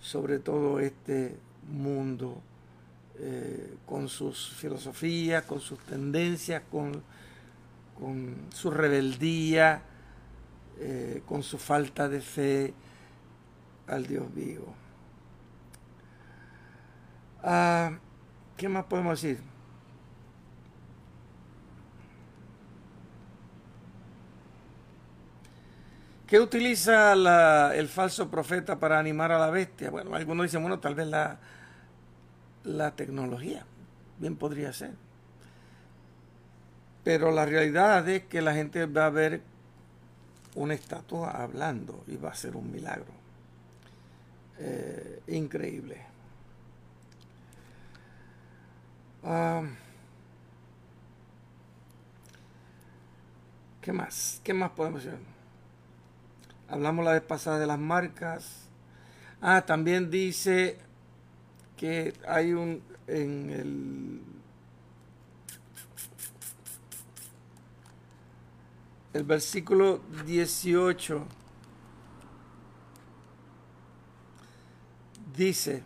[0.00, 1.36] sobre todo este
[1.68, 2.40] mundo,
[3.18, 7.02] eh, con sus filosofías, con sus tendencias, con,
[7.98, 9.88] con su rebeldía,
[10.78, 12.74] eh, con su falta de fe
[13.86, 14.74] al Dios vivo.
[17.42, 17.98] Ah,
[18.56, 19.42] ¿Qué más podemos decir?
[26.26, 27.12] ¿Qué utiliza
[27.74, 29.90] el falso profeta para animar a la bestia?
[29.90, 31.38] Bueno, algunos dicen, bueno, tal vez la,
[32.64, 33.66] la tecnología,
[34.18, 34.92] bien podría ser.
[37.04, 39.42] Pero la realidad es que la gente va a ver
[40.54, 43.12] una estatua hablando y va a ser un milagro.
[44.58, 46.02] Eh, increíble.
[49.24, 49.62] Ah,
[53.80, 54.40] ¿Qué más?
[54.44, 55.18] ¿Qué más podemos decir?
[56.68, 58.68] Hablamos la vez pasada de las marcas.
[59.40, 60.78] Ah, también dice
[61.76, 64.20] que hay un en el
[69.12, 71.26] el versículo 18
[75.36, 75.82] dice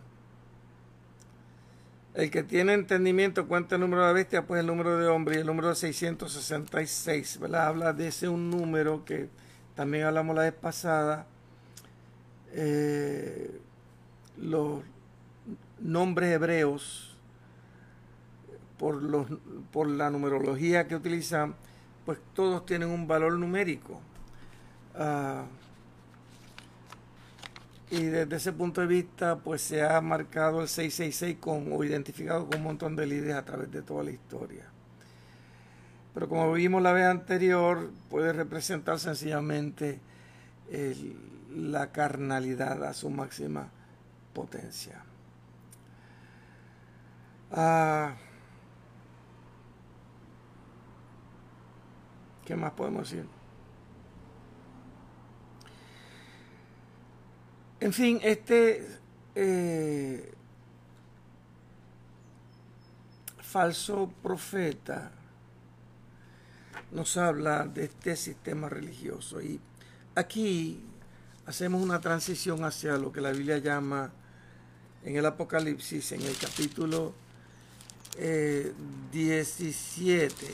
[2.17, 5.35] el que tiene entendimiento cuenta el número de la bestia, pues el número de hombre
[5.35, 7.67] y el número de 666, ¿verdad?
[7.67, 9.29] Habla de ese un número que
[9.75, 11.27] también hablamos la vez pasada,
[12.53, 13.61] eh,
[14.35, 14.81] los
[15.79, 17.15] nombres hebreos,
[18.79, 18.99] por,
[19.71, 21.53] por la numerología que utilizan,
[22.07, 23.99] pues todos tienen un valor numérico.
[24.95, 25.43] Ah,
[27.91, 32.47] y desde ese punto de vista pues se ha marcado el 666 con, o identificado
[32.47, 34.63] con un montón de líderes a través de toda la historia.
[36.13, 39.99] Pero como vimos la vez anterior, puede representar sencillamente
[41.53, 43.67] la carnalidad a su máxima
[44.33, 45.03] potencia.
[47.51, 48.15] Ah,
[52.47, 53.25] ¿Qué más podemos decir?
[57.81, 58.87] En fin, este
[59.35, 60.33] eh,
[63.41, 65.11] falso profeta
[66.91, 69.59] nos habla de este sistema religioso y
[70.15, 70.81] aquí
[71.47, 74.09] hacemos una transición hacia lo que la Biblia llama
[75.03, 77.13] en el Apocalipsis, en el capítulo
[79.11, 80.47] 17,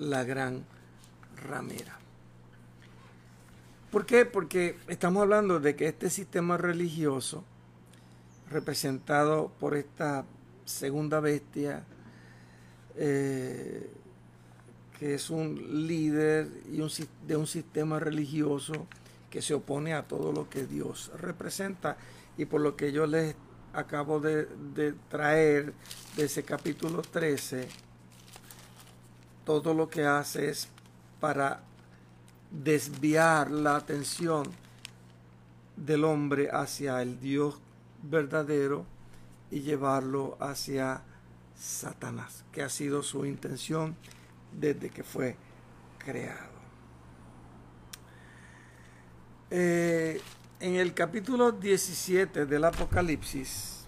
[0.00, 0.64] la gran
[1.46, 1.98] ramera.
[3.92, 4.24] ¿Por qué?
[4.24, 7.44] Porque estamos hablando de que este sistema religioso,
[8.50, 10.24] representado por esta
[10.64, 11.84] segunda bestia,
[12.96, 13.90] eh,
[14.98, 16.82] que es un líder y
[17.26, 18.86] de un sistema religioso
[19.28, 21.96] que se opone a todo lo que Dios representa.
[22.36, 23.34] Y por lo que yo les
[23.72, 25.74] acabo de, de traer
[26.16, 27.68] de ese capítulo 13,
[29.50, 30.68] todo lo que hace es
[31.18, 31.60] para
[32.52, 34.44] desviar la atención
[35.76, 37.58] del hombre hacia el Dios
[38.00, 38.86] verdadero
[39.50, 41.02] y llevarlo hacia
[41.58, 43.96] Satanás, que ha sido su intención
[44.52, 45.34] desde que fue
[45.98, 46.60] creado.
[49.50, 50.20] Eh,
[50.60, 53.79] en el capítulo 17 del Apocalipsis,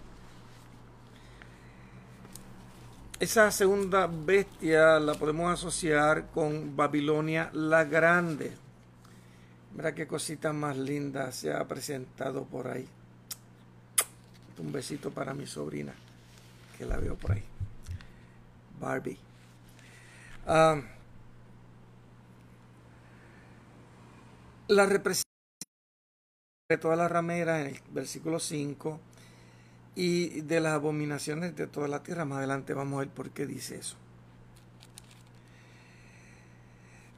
[3.23, 8.53] esa segunda bestia la podemos asociar con Babilonia la Grande.
[9.77, 12.85] Mira qué cosita más linda se ha presentado por ahí.
[14.59, 15.95] Un besito para mi sobrina,
[16.77, 17.45] que la veo por ahí.
[18.81, 19.19] Barbie.
[20.45, 20.81] Ah,
[24.67, 25.31] la representación
[26.69, 28.99] de todas las rameras en el versículo 5
[29.95, 32.25] y de las abominaciones de toda la tierra.
[32.25, 33.97] Más adelante vamos a ver por qué dice eso.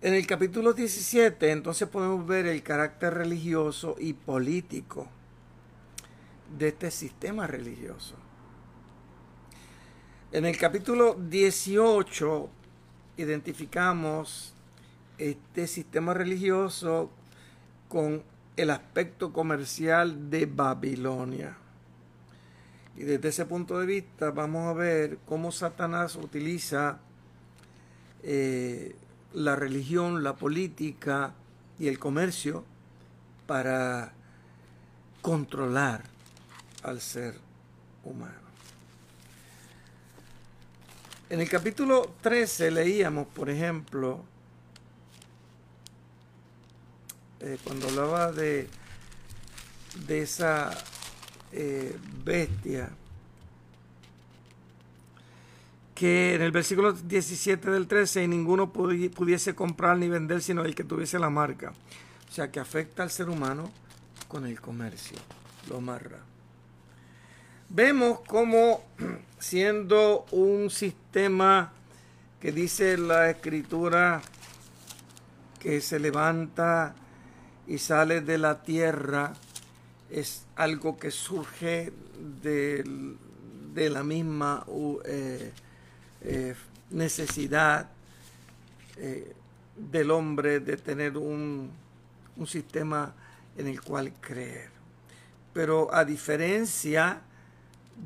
[0.02, 5.08] En el capítulo 17 entonces podemos ver el carácter religioso y político
[6.58, 8.14] de este sistema religioso.
[10.30, 12.50] En el capítulo 18
[13.16, 14.52] identificamos
[15.16, 17.10] este sistema religioso
[17.88, 18.22] con
[18.56, 21.56] el aspecto comercial de Babilonia.
[22.96, 26.98] Y desde ese punto de vista vamos a ver cómo Satanás utiliza
[28.22, 28.94] eh,
[29.32, 31.34] la religión, la política
[31.78, 32.64] y el comercio
[33.46, 34.12] para
[35.22, 36.04] controlar
[36.82, 37.34] al ser
[38.04, 38.44] humano.
[41.30, 44.24] En el capítulo 13 leíamos, por ejemplo,
[47.40, 48.68] eh, cuando hablaba de,
[50.06, 50.70] de esa
[51.56, 52.90] eh, bestia,
[55.94, 60.82] que en el versículo 17 del 13 ninguno pudiese comprar ni vender sino el que
[60.82, 61.72] tuviese la marca.
[62.28, 63.70] O sea, que afecta al ser humano
[64.26, 65.16] con el comercio,
[65.68, 66.18] lo amarra.
[67.68, 68.84] Vemos como
[69.38, 71.72] siendo un sistema
[72.40, 74.20] que dice la escritura
[75.60, 76.96] que se levanta
[77.68, 79.32] y sale de la tierra,
[80.10, 81.92] es algo que surge
[82.42, 82.84] de,
[83.74, 84.64] la misma
[85.04, 85.52] eh,
[86.22, 86.54] eh,
[86.90, 87.88] necesidad
[88.96, 89.34] eh,
[89.76, 91.70] del hombre de tener un,
[92.36, 93.12] un sistema
[93.56, 94.70] en el cual creer.
[95.52, 97.20] Pero a diferencia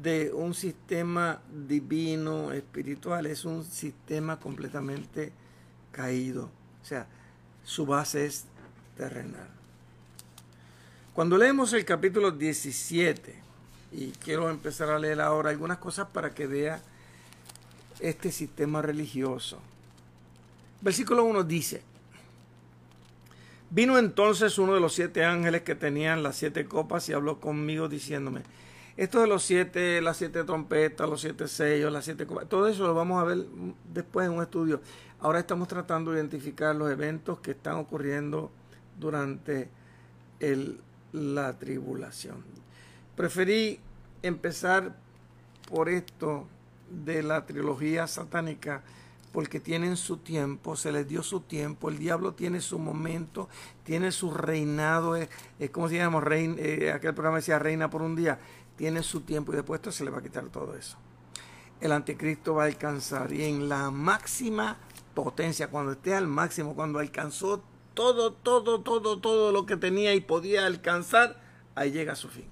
[0.03, 5.33] de un sistema divino, espiritual, es un sistema completamente
[5.93, 6.51] caído.
[6.83, 7.07] O sea,
[7.65, 8.45] su base es
[8.97, 9.58] terrenal.
[11.19, 13.35] Cuando leemos el capítulo 17,
[13.91, 16.81] y quiero empezar a leer ahora algunas cosas para que vea
[17.99, 19.59] este sistema religioso.
[20.81, 21.83] Versículo 1 dice,
[23.69, 27.89] vino entonces uno de los siete ángeles que tenían las siete copas y habló conmigo
[27.89, 28.43] diciéndome,
[28.97, 32.87] esto de los siete, las siete trompetas, los siete sellos, las siete copas, todo eso
[32.87, 33.39] lo vamos a ver
[33.93, 34.81] después en un estudio.
[35.19, 38.53] Ahora estamos tratando de identificar los eventos que están ocurriendo
[39.01, 39.69] durante
[41.13, 42.45] la tribulación.
[43.17, 43.81] Preferí
[44.23, 44.97] empezar
[45.69, 46.47] por esto
[46.91, 48.83] de la trilogía satánica
[49.33, 53.49] porque tienen su tiempo, se les dio su tiempo, el diablo tiene su momento,
[53.85, 55.29] tiene su reinado, es,
[55.71, 58.39] como si llama rein, eh, aquel programa decía reina por un día,
[58.77, 60.97] tiene su tiempo y después esto se le va a quitar todo eso.
[61.81, 64.79] El anticristo va a alcanzar y en la máxima
[65.15, 67.63] potencia, cuando esté al máximo, cuando alcanzó
[67.99, 71.41] todo, todo, todo, todo lo que tenía y podía alcanzar,
[71.75, 72.47] ahí llega su fin.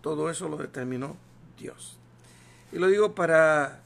[0.00, 1.16] Todo eso lo determinó
[1.56, 1.96] Dios.
[2.72, 3.84] Y lo digo para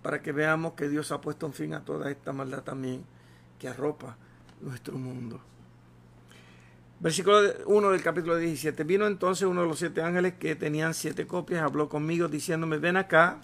[0.00, 3.04] para que veamos que Dios ha puesto un fin a toda esta maldad también
[3.58, 4.16] que arropa
[4.62, 5.38] nuestro mundo.
[6.98, 8.84] Versículo 1 del capítulo 17.
[8.84, 12.96] Vino entonces uno de los siete ángeles que tenían siete copias, habló conmigo diciéndome, ven
[12.96, 13.36] acá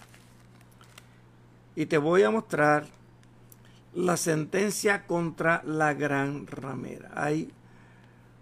[1.75, 2.87] y te voy a mostrar
[3.93, 7.11] la sentencia contra la gran ramera.
[7.15, 7.51] Hay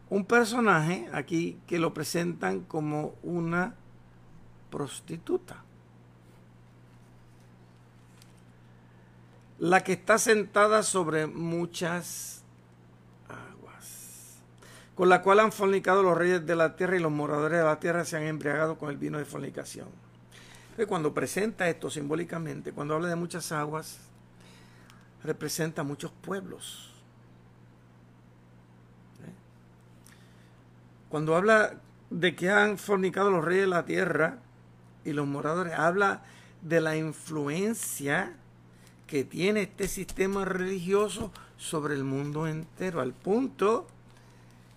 [0.09, 3.75] un personaje aquí que lo presentan como una
[4.69, 5.63] prostituta.
[9.59, 12.43] la que está sentada sobre muchas
[13.27, 14.37] aguas,
[14.95, 17.79] con la cual han fornicado los reyes de la tierra y los moradores de la
[17.79, 19.87] tierra se han embriagado con el vino de fornicación.
[20.87, 23.97] Cuando presenta esto simbólicamente, cuando habla de muchas aguas,
[25.23, 26.91] representa muchos pueblos.
[29.25, 29.33] ¿Eh?
[31.09, 31.75] Cuando habla
[32.09, 34.39] de que han fornicado los reyes de la tierra
[35.03, 36.23] y los moradores, habla
[36.61, 38.33] de la influencia
[39.05, 43.87] que tiene este sistema religioso sobre el mundo entero, al punto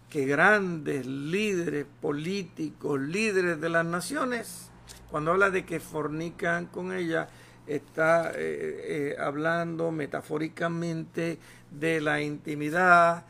[0.09, 4.71] que grandes líderes políticos, líderes de las naciones,
[5.11, 7.29] cuando habla de que fornican con ella,
[7.75, 11.39] está eh, eh, hablando metafóricamente
[11.71, 13.25] de la intimidad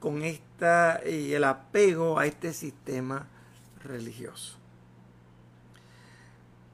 [0.00, 3.26] con esta y el apego a este sistema
[3.82, 4.58] religioso.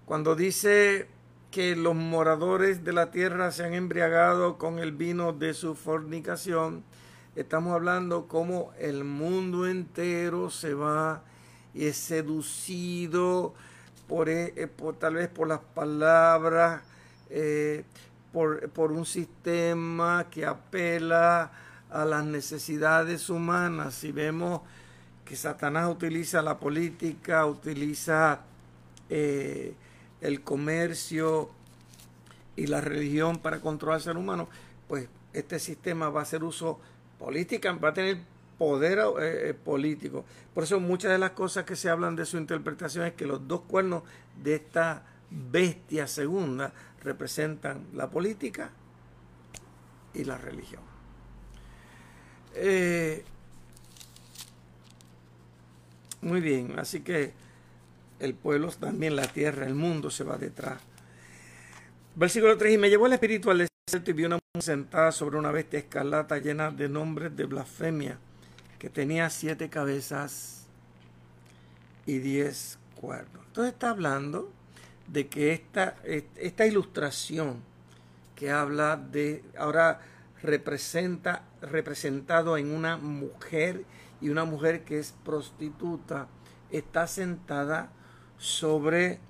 [0.04, 1.08] Cuando dice
[1.52, 6.82] que los moradores de la tierra se han embriagado con el vino de su fornicación.
[7.36, 11.22] Estamos hablando cómo el mundo entero se va
[11.74, 13.54] y es seducido
[14.08, 14.68] por, eh, eh,
[14.98, 16.82] tal vez por las palabras,
[17.32, 17.84] eh,
[18.32, 21.50] por, por un sistema que apela
[21.90, 23.94] a las necesidades humanas.
[23.94, 24.60] Si vemos
[25.24, 28.40] que Satanás utiliza la política, utiliza
[29.10, 31.50] el comercio
[32.56, 34.48] y la religión para controlar al ser humano,
[34.88, 36.78] pues este sistema va a hacer uso
[37.18, 38.18] política, va a tener
[38.58, 40.24] poder eh, eh, político.
[40.54, 43.46] Por eso muchas de las cosas que se hablan de su interpretación es que los
[43.48, 44.02] dos cuernos
[44.42, 46.72] de esta bestia segunda
[47.02, 48.70] representan la política
[50.14, 50.82] y la religión.
[52.54, 53.24] Eh,
[56.20, 57.32] muy bien, así que
[58.20, 60.80] el pueblo, también la tierra, el mundo se va detrás.
[62.14, 65.38] Versículo 3, y me llevó el espíritu al desierto y vi una mujer sentada sobre
[65.38, 68.18] una bestia escarlata llena de nombres de blasfemia,
[68.78, 70.66] que tenía siete cabezas
[72.06, 73.44] y diez cuernos.
[73.46, 74.52] Entonces está hablando
[75.06, 77.62] de que esta, esta ilustración
[78.36, 80.00] que habla de, ahora
[80.42, 83.84] representa, representado en una mujer
[84.20, 86.28] y una mujer que es prostituta,
[86.70, 87.90] está sentada
[88.38, 89.20] sobre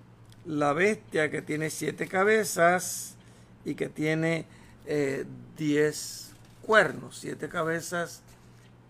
[0.45, 3.17] la bestia que tiene siete cabezas
[3.65, 4.47] y que tiene
[4.87, 5.25] eh,
[5.57, 8.23] diez cuernos, siete cabezas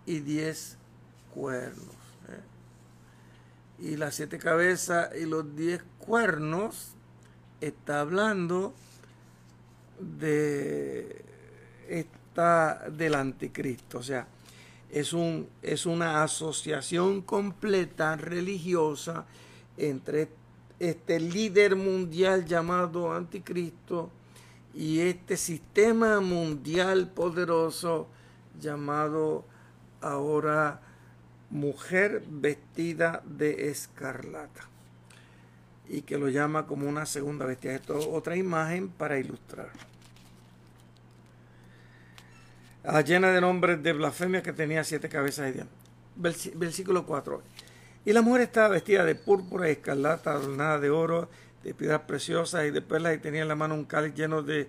[0.05, 0.77] y diez
[1.33, 1.95] cuernos.
[2.29, 2.41] ¿eh?
[3.79, 6.95] Y las siete cabezas y los diez cuernos
[7.61, 8.73] está hablando
[9.99, 11.23] de
[11.87, 14.27] esta del anticristo, o sea,
[14.91, 19.25] es, un, es una asociación completa religiosa
[19.77, 20.27] entre
[20.79, 24.09] este líder mundial llamado anticristo
[24.73, 28.07] y este sistema mundial poderoso
[28.59, 29.45] llamado
[30.01, 30.81] ahora
[31.49, 34.72] mujer vestida de escarlata
[35.87, 37.75] y que lo llama como una segunda bestia.
[37.75, 39.69] Esto es otra imagen para ilustrar.
[42.85, 46.53] Ah, llena de nombres de blasfemia que tenía siete cabezas y dientes.
[46.55, 47.41] Versículo 4.
[48.05, 51.29] Y la mujer estaba vestida de púrpura y escarlata, adornada de oro,
[51.63, 54.67] de piedras preciosas y de perlas, y tenía en la mano un cáliz lleno de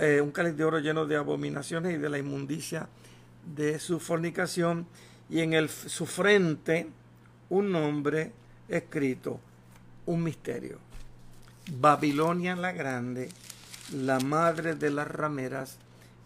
[0.00, 2.88] eh, un de oro lleno de abominaciones y de la inmundicia
[3.56, 4.86] de su fornicación,
[5.28, 6.86] y en el, su frente
[7.50, 8.32] un nombre
[8.68, 9.40] escrito,
[10.06, 10.78] un misterio.
[11.70, 13.30] Babilonia la Grande,
[13.92, 15.78] la madre de las rameras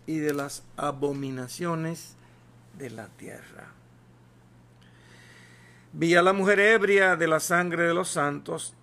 [0.06, 2.14] y de las abominaciones
[2.78, 3.68] de la tierra.
[5.92, 8.74] Vi a la mujer ebria de la sangre de los santos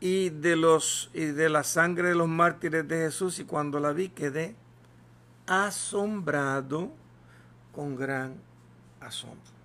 [0.00, 3.92] y de, los, y de la sangre de los mártires de Jesús y cuando la
[3.92, 4.54] vi quedé
[5.46, 6.90] asombrado
[7.72, 8.34] con gran
[9.00, 9.55] asombro.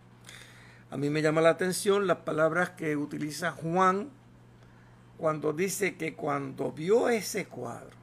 [0.91, 4.09] A mí me llama la atención las palabras que utiliza Juan
[5.17, 7.95] cuando dice que cuando vio ese cuadro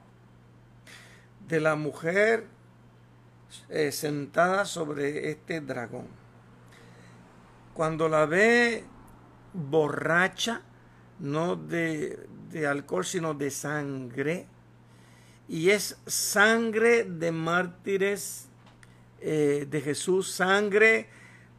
[1.47, 2.47] de la mujer
[3.69, 6.07] eh, sentada sobre este dragón,
[7.75, 8.85] cuando la ve
[9.53, 10.63] borracha,
[11.19, 12.27] no de,
[12.67, 14.47] alcohol, sino de sangre.
[15.47, 18.49] Y es sangre de mártires
[19.21, 21.09] eh, de Jesús, sangre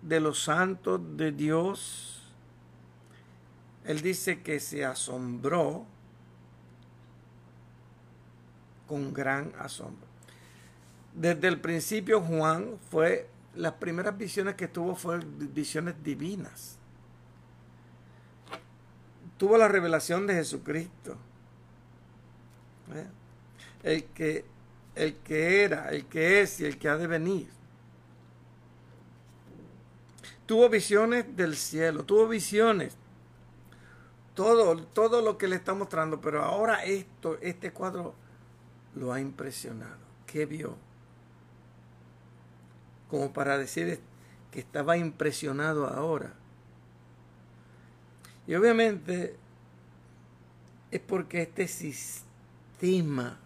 [0.01, 2.23] de los santos de Dios.
[3.85, 5.85] Él dice que se asombró
[8.87, 10.07] con gran asombro.
[11.13, 16.79] Desde el principio Juan fue, las primeras visiones que tuvo fueron visiones divinas
[19.39, 21.17] tuvo la revelación de Jesucristo.
[22.93, 23.07] ¿Eh?
[23.83, 24.45] El, que,
[24.95, 27.47] el que era, el que es y el que ha de venir.
[30.49, 32.97] Tuvo visiones del cielo, tuvo visiones.
[34.33, 38.15] Todo, todo lo que le está mostrando, pero ahora esto, este cuadro
[38.95, 39.99] lo ha impresionado.
[40.25, 40.75] ¿Qué vio?
[43.11, 43.99] Como para decir
[44.49, 46.33] que estaba impresionado ahora.
[48.47, 49.35] Y obviamente
[50.89, 53.37] es porque este sistema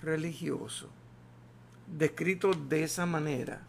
[0.00, 0.90] religioso,
[1.88, 3.66] descrito de esa manera,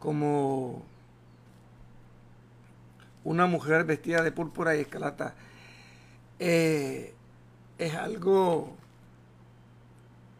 [0.00, 0.82] como
[3.22, 5.34] una mujer vestida de púrpura y escalata,
[6.38, 7.14] eh,
[7.78, 8.74] es algo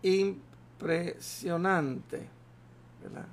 [0.03, 2.27] impresionante,
[3.03, 3.27] ¿verdad?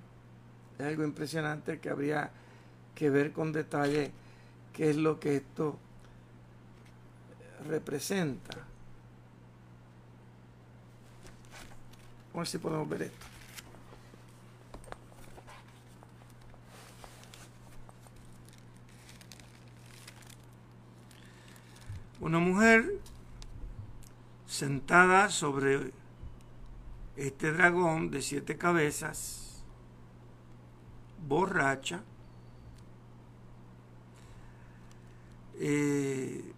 [0.77, 2.29] Es algo impresionante que habría
[2.93, 4.11] que ver con detalle
[4.73, 5.77] qué es lo que esto
[7.67, 8.57] representa.
[12.33, 13.36] A ver si podemos ver esto.
[22.27, 22.99] Una mujer
[24.45, 25.93] sentada sobre
[27.15, 29.63] este dragón de siete cabezas,
[31.25, 32.03] borracha,
[35.59, 36.51] Eh,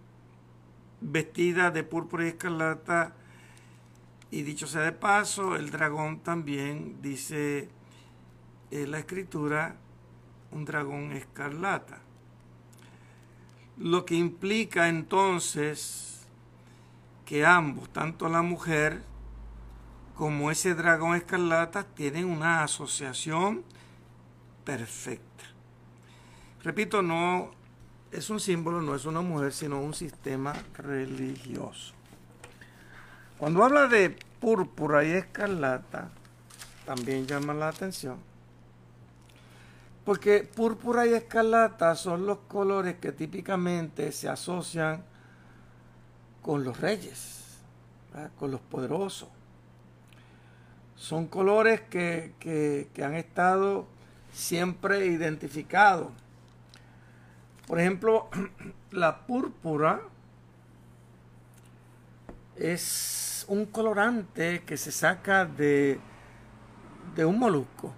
[1.00, 3.14] vestida de púrpura y escarlata.
[4.32, 7.68] Y dicho sea de paso, el dragón también dice
[8.72, 9.76] la escritura
[10.50, 12.09] un dragón escarlata.
[13.80, 16.20] Lo que implica entonces
[17.24, 19.00] que ambos, tanto la mujer
[20.14, 23.64] como ese dragón escarlata, tienen una asociación
[24.66, 25.44] perfecta.
[26.62, 27.52] Repito, no
[28.12, 31.94] es un símbolo, no es una mujer, sino un sistema religioso.
[33.38, 34.10] Cuando habla de
[34.40, 36.10] púrpura y escarlata,
[36.84, 38.18] también llama la atención.
[40.04, 45.04] Porque púrpura y escarlata son los colores que típicamente se asocian
[46.42, 47.58] con los reyes,
[48.38, 49.28] con los poderosos.
[50.96, 53.86] Son colores que, que han estado
[54.32, 56.08] siempre identificados
[57.70, 58.28] por ejemplo,
[58.90, 60.00] la púrpura
[62.56, 66.00] es un colorante que se saca de,
[67.14, 67.94] de un molusco.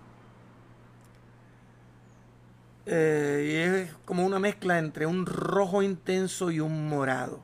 [2.86, 7.42] Eh, y es como una mezcla entre un rojo intenso y un morado.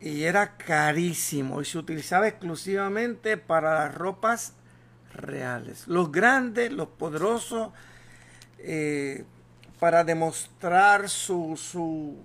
[0.00, 4.54] Y era carísimo y se utilizaba exclusivamente para las ropas
[5.12, 5.86] reales.
[5.88, 7.70] Los grandes, los poderosos,
[8.58, 9.24] eh,
[9.78, 11.56] para demostrar su,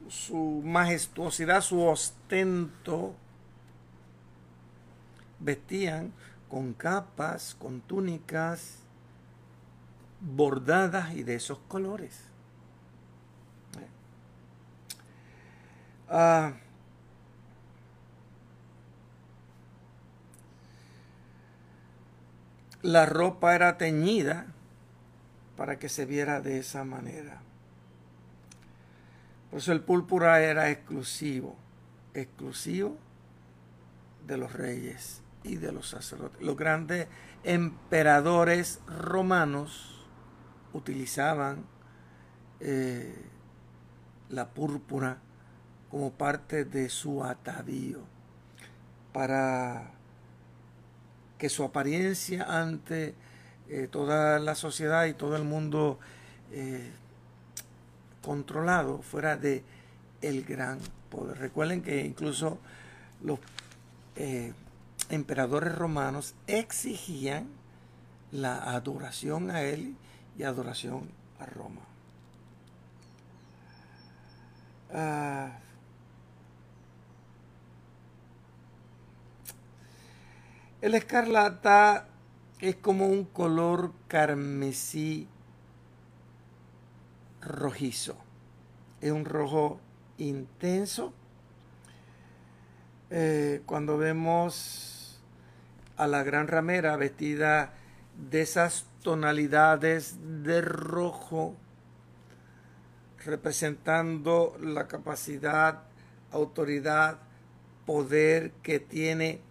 [0.09, 3.13] su, majestuosidad, su ostento,
[5.39, 6.13] vestían
[6.49, 8.84] con capas, con túnicas
[10.26, 12.19] bordadas y de esos colores.
[16.09, 16.53] Ah,
[22.82, 24.45] la ropa era teñida
[25.57, 27.41] para que se viera de esa manera.
[29.49, 31.55] Por eso el púrpura era exclusivo,
[32.13, 32.97] exclusivo
[34.28, 36.41] de los reyes y de los sacerdotes.
[36.41, 37.07] Los grandes
[37.43, 39.94] emperadores romanos
[40.76, 41.63] utilizaban
[42.59, 43.15] eh,
[44.30, 45.17] la púrpura
[45.89, 47.99] como parte de su atavío
[49.13, 49.91] para
[51.38, 53.15] que su apariencia ante
[53.69, 55.99] eh, toda la sociedad y todo el mundo
[56.51, 56.91] eh,
[58.21, 59.63] controlado, fuera de
[60.21, 61.38] el gran poder.
[61.38, 62.59] Recuerden que incluso
[63.21, 63.39] los
[65.09, 67.47] emperadores romanos exigían
[68.32, 69.95] la adoración a él
[70.38, 71.09] y adoración
[71.39, 71.81] a Roma.
[74.93, 75.59] Ah,
[80.81, 82.07] el escarlata
[82.59, 85.27] es como un color carmesí
[87.41, 88.17] rojizo.
[89.01, 89.79] Es un rojo
[90.17, 91.13] intenso.
[93.09, 95.19] Eh, cuando vemos
[95.97, 97.73] a la gran ramera vestida
[98.29, 101.55] de esas tonalidades de rojo,
[103.23, 105.83] representando la capacidad,
[106.31, 107.19] autoridad,
[107.85, 109.41] poder que tiene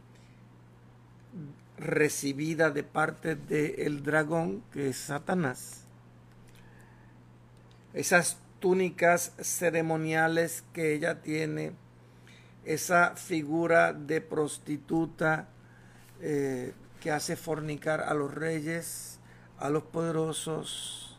[1.79, 5.85] recibida de parte del dragón, que es Satanás.
[7.93, 11.77] Esas túnicas ceremoniales que ella tiene,
[12.65, 15.47] esa figura de prostituta
[16.21, 19.14] eh, que hace fornicar a los reyes,
[19.59, 21.17] a los poderosos,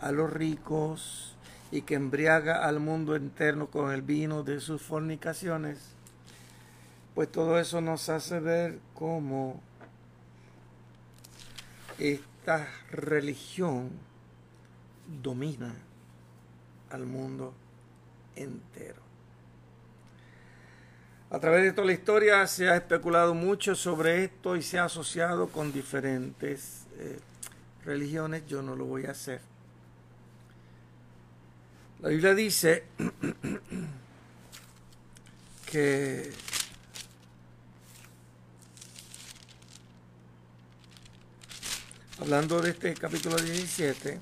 [0.00, 1.34] a los ricos
[1.70, 5.78] y que embriaga al mundo entero con el vino de sus fornicaciones,
[7.14, 9.60] pues todo eso nos hace ver cómo
[11.98, 13.90] esta religión
[15.22, 15.74] domina
[16.90, 17.54] al mundo
[18.36, 19.02] entero.
[21.30, 24.84] A través de toda la historia se ha especulado mucho sobre esto y se ha
[24.84, 27.18] asociado con diferentes eh,
[27.84, 28.46] religiones.
[28.46, 29.40] Yo no lo voy a hacer.
[32.00, 32.84] La Biblia dice
[35.70, 36.30] que
[42.20, 44.20] hablando de este capítulo 17,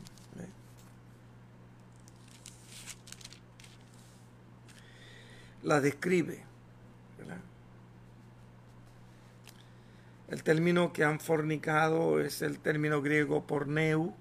[5.63, 6.52] la describe.
[10.33, 14.15] El término que han fornicado es el término griego porneu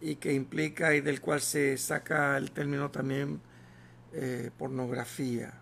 [0.00, 3.40] y que implica y del cual se saca el término también
[4.14, 5.54] eh, pornografía.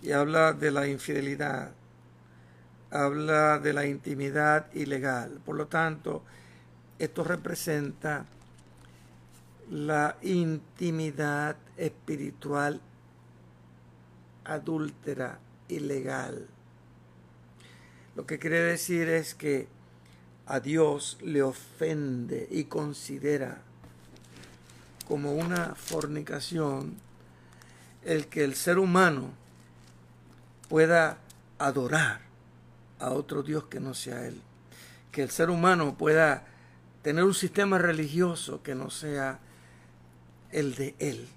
[0.00, 1.72] Y habla de la infidelidad,
[2.90, 5.38] habla de la intimidad ilegal.
[5.44, 6.24] Por lo tanto,
[6.98, 8.24] esto representa
[9.70, 12.80] la intimidad espiritual
[14.46, 15.38] adúltera,
[15.70, 16.46] ilegal.
[18.16, 19.68] Lo que quiere decir es que
[20.46, 23.62] a Dios le ofende y considera
[25.06, 26.96] como una fornicación
[28.04, 29.30] el que el ser humano
[30.68, 31.18] pueda
[31.58, 32.20] adorar
[32.98, 34.40] a otro Dios que no sea Él.
[35.12, 36.46] Que el ser humano pueda
[37.02, 39.38] tener un sistema religioso que no sea
[40.52, 41.28] el de Él.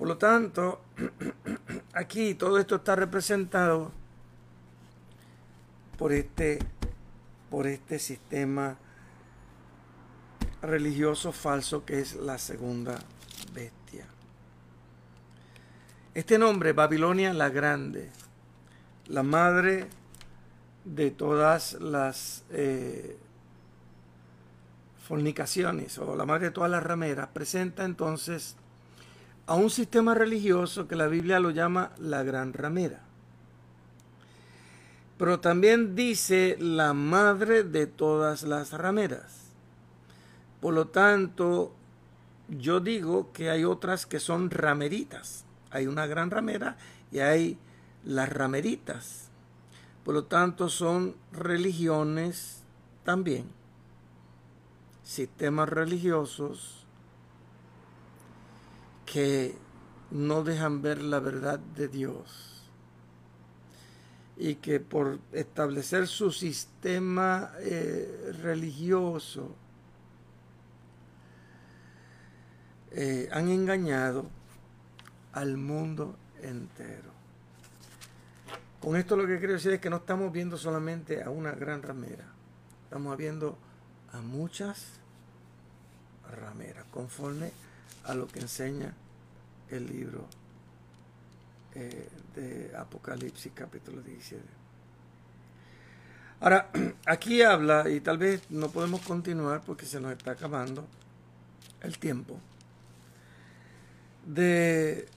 [0.00, 0.80] Por lo tanto,
[1.92, 3.92] aquí todo esto está representado
[5.98, 6.58] por este,
[7.50, 8.78] por este sistema
[10.62, 12.98] religioso falso que es la segunda
[13.52, 14.06] bestia.
[16.14, 18.08] Este nombre, Babilonia la Grande,
[19.08, 19.86] la madre
[20.86, 23.18] de todas las eh,
[25.06, 28.56] fornicaciones o la madre de todas las rameras, presenta entonces
[29.50, 33.00] a un sistema religioso que la Biblia lo llama la gran ramera.
[35.18, 39.48] Pero también dice la madre de todas las rameras.
[40.60, 41.74] Por lo tanto,
[42.48, 45.44] yo digo que hay otras que son rameritas.
[45.72, 46.76] Hay una gran ramera
[47.10, 47.58] y hay
[48.04, 49.30] las rameritas.
[50.04, 52.62] Por lo tanto, son religiones
[53.02, 53.46] también
[55.02, 56.79] sistemas religiosos
[59.10, 59.56] que
[60.12, 62.62] no dejan ver la verdad de Dios
[64.36, 69.56] y que por establecer su sistema eh, religioso
[72.92, 74.26] eh, han engañado
[75.32, 77.10] al mundo entero.
[78.80, 81.82] Con esto lo que quiero decir es que no estamos viendo solamente a una gran
[81.82, 82.26] ramera,
[82.84, 83.58] estamos viendo
[84.12, 85.00] a muchas
[86.30, 87.50] ramera, conforme
[88.04, 88.94] a lo que enseña
[89.70, 90.26] el libro
[91.74, 94.42] eh, de Apocalipsis capítulo 17.
[96.40, 96.70] Ahora,
[97.06, 100.86] aquí habla, y tal vez no podemos continuar porque se nos está acabando
[101.82, 102.38] el tiempo,
[104.26, 105.08] de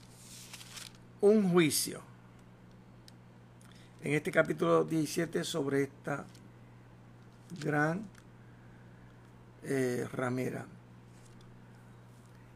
[1.20, 2.00] un juicio
[4.02, 6.24] en este capítulo 17 sobre esta
[7.60, 8.06] gran
[9.62, 10.66] eh, ramera.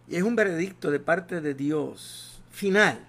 [0.08, 3.04] Y es un veredicto de parte de Dios final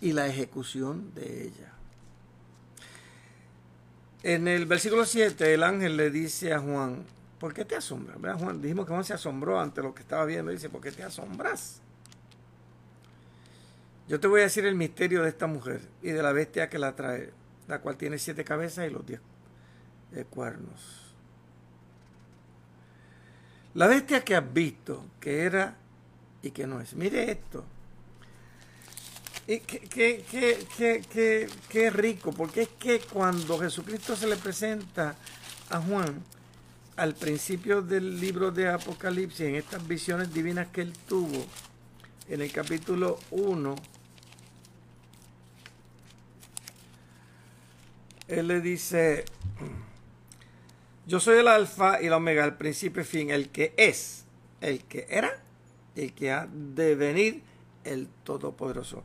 [0.00, 1.72] y la ejecución de ella.
[4.22, 7.04] En el versículo 7 el ángel le dice a Juan,
[7.38, 8.36] ¿por qué te asombras?
[8.40, 10.50] Juan, dijimos que Juan se asombró ante lo que estaba viendo.
[10.50, 11.80] Dice, ¿por qué te asombras?
[14.08, 16.78] Yo te voy a decir el misterio de esta mujer y de la bestia que
[16.78, 17.30] la trae,
[17.66, 19.20] la cual tiene siete cabezas y los diez
[20.14, 21.07] eh, cuernos.
[23.78, 25.76] La bestia que has visto, que era
[26.42, 26.94] y que no es.
[26.94, 27.64] Mire esto.
[29.46, 35.14] Qué, qué, rico, porque es que cuando Jesucristo se le presenta
[35.70, 36.24] a Juan
[36.96, 41.46] al principio del libro de Apocalipsis, en estas visiones divinas que él tuvo,
[42.28, 43.76] en el capítulo 1,
[48.26, 49.24] él le dice,
[51.08, 54.26] yo soy el alfa y la omega, el principio y fin, el que es,
[54.60, 55.42] el que era,
[55.96, 57.42] el que ha de venir,
[57.82, 59.04] el Todopoderoso.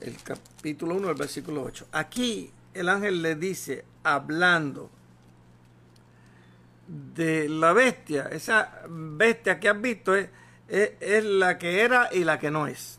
[0.00, 1.86] El capítulo 1, el versículo 8.
[1.92, 4.90] Aquí el ángel le dice, hablando
[6.88, 10.28] de la bestia, esa bestia que has visto es,
[10.68, 12.98] es, la que era y la que no es.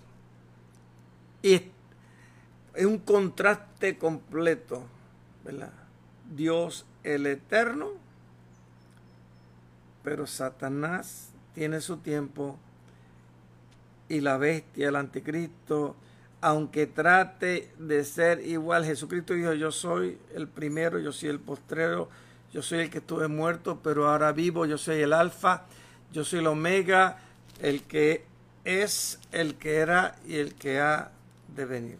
[1.41, 1.56] Y
[2.74, 4.86] es un contraste completo
[6.34, 8.07] Dios el eterno,
[10.08, 12.58] pero Satanás tiene su tiempo
[14.08, 15.97] y la bestia, el anticristo,
[16.39, 22.08] aunque trate de ser igual, Jesucristo dijo, yo soy el primero, yo soy el postrero,
[22.53, 25.66] yo soy el que estuve muerto, pero ahora vivo, yo soy el alfa,
[26.14, 27.18] yo soy el omega,
[27.60, 28.24] el que
[28.64, 31.12] es, el que era y el que ha
[31.53, 31.97] de venir.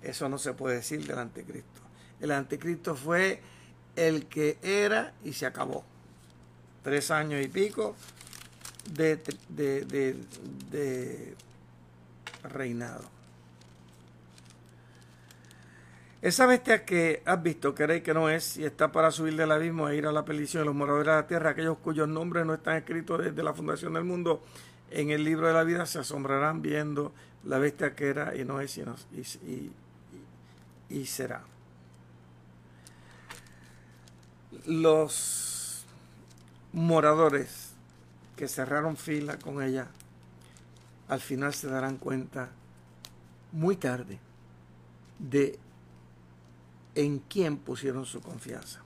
[0.00, 1.82] Eso no se puede decir del anticristo.
[2.18, 3.42] El anticristo fue
[3.94, 5.84] el que era y se acabó.
[6.86, 7.96] Tres años y pico
[8.92, 11.34] de, de,
[12.44, 13.02] reinado.
[16.22, 19.88] Esa bestia que has visto, queréis que no es, y está para subir del abismo
[19.88, 22.54] e ir a la perdición de los moradores de la tierra, aquellos cuyos nombres no
[22.54, 24.44] están escritos desde la fundación del mundo
[24.92, 27.12] en el libro de la vida, se asombrarán viendo
[27.42, 29.72] la bestia que era y no es y,
[30.88, 31.42] y será
[34.66, 35.55] los
[36.76, 37.70] moradores
[38.36, 39.86] que cerraron fila con ella,
[41.08, 42.50] al final se darán cuenta
[43.50, 44.18] muy tarde
[45.18, 45.58] de
[46.94, 48.82] en quién pusieron su confianza.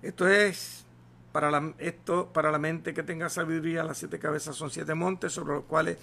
[0.00, 0.84] Esto es
[1.32, 5.32] para la, esto, para la mente que tenga sabiduría, las siete cabezas son siete montes
[5.32, 5.98] sobre los cuales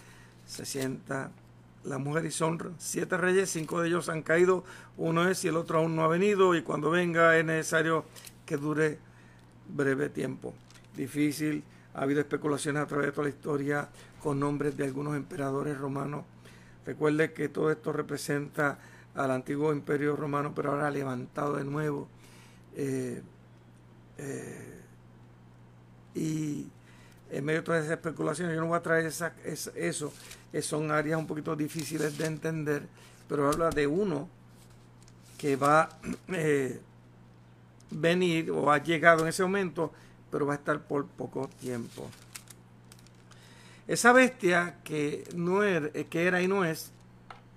[0.46, 1.32] se sienta
[1.86, 4.66] la mujer y son siete reyes, cinco de ellos han caído,
[4.98, 8.04] uno es y el otro aún no ha venido, y cuando venga es necesario
[8.46, 8.98] que dure
[9.68, 10.54] breve tiempo.
[10.96, 11.64] Difícil,
[11.94, 13.89] ha habido especulaciones a través de toda la historia
[14.22, 16.26] con nombres de algunos emperadores romanos.
[16.86, 18.78] Recuerde que todo esto representa
[19.16, 22.08] al antiguo imperio romano, pero ahora levantado de nuevo.
[22.76, 23.22] Eh,
[24.18, 24.80] eh,
[26.16, 26.68] y
[27.32, 30.14] en medio de todas esas especulaciones, yo no voy a traer esa, eso,
[30.62, 32.84] son áreas un poquito difíciles de entender,
[33.28, 34.30] pero habla de uno
[35.38, 35.89] que va
[36.30, 36.80] eh,
[37.90, 39.92] venir o ha llegado en ese momento,
[40.32, 42.10] pero va a estar por poco tiempo.
[43.88, 46.92] Esa bestia que, no era, que era y no es,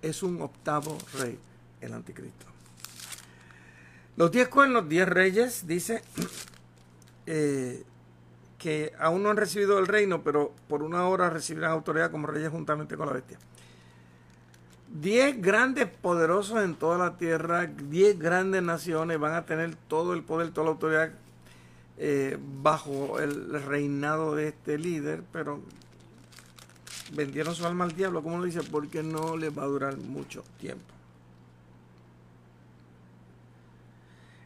[0.02, 1.38] es un octavo rey,
[1.80, 2.46] el anticristo.
[4.16, 6.02] Los diez cuernos, diez reyes, dice,
[7.26, 7.84] eh,
[8.58, 12.50] que aún no han recibido el reino, pero por una hora recibirán autoridad como reyes
[12.50, 13.38] juntamente con la bestia.
[15.00, 20.22] Diez grandes poderosos en toda la tierra, diez grandes naciones van a tener todo el
[20.22, 21.10] poder, toda la autoridad
[21.98, 25.60] eh, bajo el reinado de este líder, pero
[27.12, 30.42] vendieron su alma al diablo, como lo dice, porque no les va a durar mucho
[30.58, 30.94] tiempo.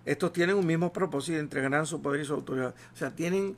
[0.05, 2.75] Estos tienen un mismo propósito, entregarán su poder y su autoridad.
[2.93, 3.57] O sea, tienen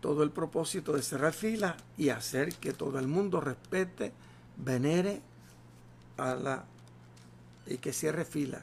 [0.00, 4.12] todo el propósito de cerrar fila y hacer que todo el mundo respete,
[4.58, 5.22] venere
[6.16, 6.64] a la
[7.66, 8.62] y que cierre fila.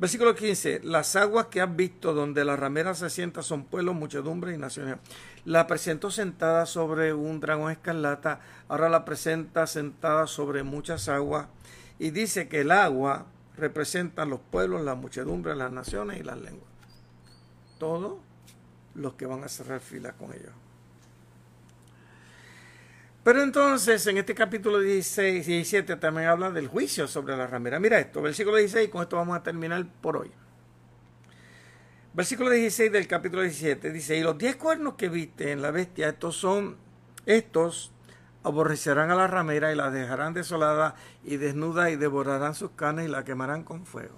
[0.00, 0.80] Versículo 15.
[0.82, 4.96] Las aguas que has visto donde la ramera se sienta son pueblos, muchedumbre y naciones.
[5.44, 11.48] La presentó sentada sobre un dragón escarlata, ahora la presenta sentada sobre muchas aguas
[11.98, 13.26] y dice que el agua
[13.58, 16.70] representa los pueblos, la muchedumbre, las naciones y las lenguas.
[17.78, 18.20] Todo
[18.94, 20.52] los que van a cerrar fila con ellos.
[23.22, 27.78] Pero entonces, en este capítulo 16 y 17 también habla del juicio sobre la ramera.
[27.78, 30.30] Mira esto, versículo 16, con esto vamos a terminar por hoy.
[32.14, 36.08] Versículo 16 del capítulo 17 dice, y los diez cuernos que viste en la bestia,
[36.08, 36.76] estos son,
[37.26, 37.92] estos
[38.42, 43.10] aborrecerán a la ramera y la dejarán desolada y desnuda y devorarán sus carnes y
[43.10, 44.16] la quemarán con fuego.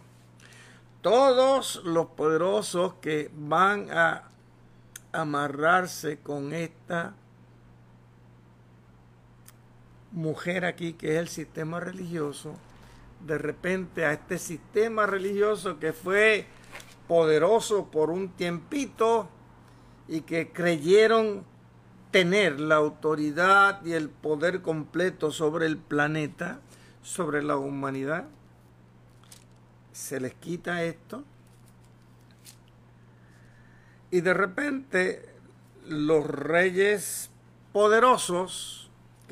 [1.01, 4.29] Todos los poderosos que van a
[5.11, 7.15] amarrarse con esta
[10.13, 12.55] mujer aquí que es el sistema religioso,
[13.27, 16.47] de repente a este sistema religioso que fue
[17.09, 19.29] poderoso por un tiempito
[20.09, 21.45] y que creyeron
[22.11, 26.61] tener la autoridad y el poder completo sobre el planeta,
[27.03, 28.27] sobre la humanidad,
[29.93, 31.25] se les quita esto.
[34.11, 35.35] Y de repente
[35.87, 37.31] los reyes
[37.73, 38.82] poderosos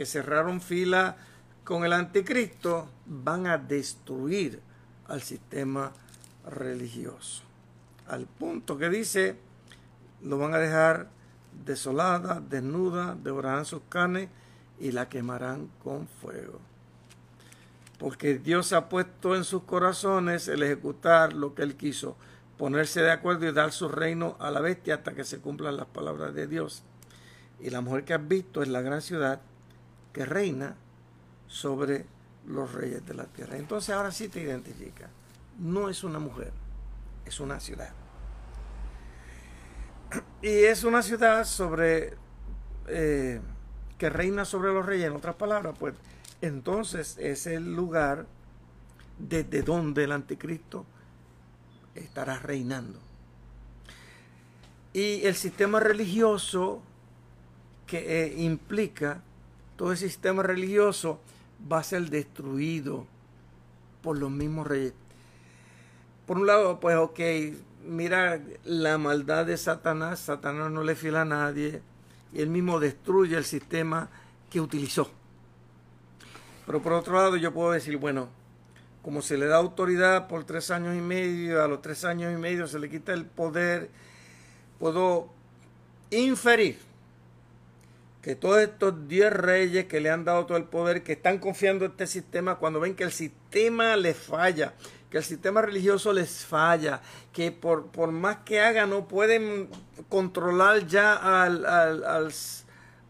[0.00, 1.18] que cerraron fila
[1.62, 4.58] con el anticristo van a destruir
[5.06, 5.92] al sistema
[6.48, 7.42] religioso.
[8.08, 9.36] Al punto que dice,
[10.22, 11.10] lo van a dejar
[11.66, 14.30] desolada, desnuda, devorarán sus carnes
[14.78, 16.60] y la quemarán con fuego.
[17.98, 22.16] Porque Dios ha puesto en sus corazones el ejecutar lo que Él quiso,
[22.56, 25.88] ponerse de acuerdo y dar su reino a la bestia hasta que se cumplan las
[25.88, 26.84] palabras de Dios.
[27.60, 29.42] Y la mujer que has visto es la gran ciudad
[30.12, 30.76] que reina
[31.46, 32.06] sobre
[32.46, 33.56] los reyes de la tierra.
[33.56, 35.08] Entonces ahora sí te identifica.
[35.58, 36.52] No es una mujer,
[37.24, 37.92] es una ciudad.
[40.42, 42.14] Y es una ciudad sobre
[42.88, 43.40] eh,
[43.98, 45.94] que reina sobre los reyes, en otras palabras, pues
[46.40, 48.26] entonces es el lugar
[49.18, 50.86] desde donde el anticristo
[51.94, 52.98] estará reinando.
[54.92, 56.82] Y el sistema religioso
[57.86, 59.22] que eh, implica
[59.80, 61.20] todo el sistema religioso
[61.72, 63.06] va a ser destruido
[64.02, 64.92] por los mismos reyes.
[66.26, 67.18] Por un lado, pues, ok,
[67.86, 71.80] mira la maldad de Satanás, Satanás no le fila a nadie
[72.30, 74.10] y él mismo destruye el sistema
[74.50, 75.10] que utilizó.
[76.66, 78.28] Pero por otro lado, yo puedo decir, bueno,
[79.00, 82.36] como se le da autoridad por tres años y medio, a los tres años y
[82.36, 83.88] medio se le quita el poder,
[84.78, 85.30] puedo
[86.10, 86.89] inferir
[88.22, 91.84] que todos estos diez reyes que le han dado todo el poder, que están confiando
[91.84, 94.74] en este sistema, cuando ven que el sistema les falla,
[95.10, 97.00] que el sistema religioso les falla,
[97.32, 99.68] que por, por más que hagan no pueden
[100.08, 102.32] controlar ya al, al,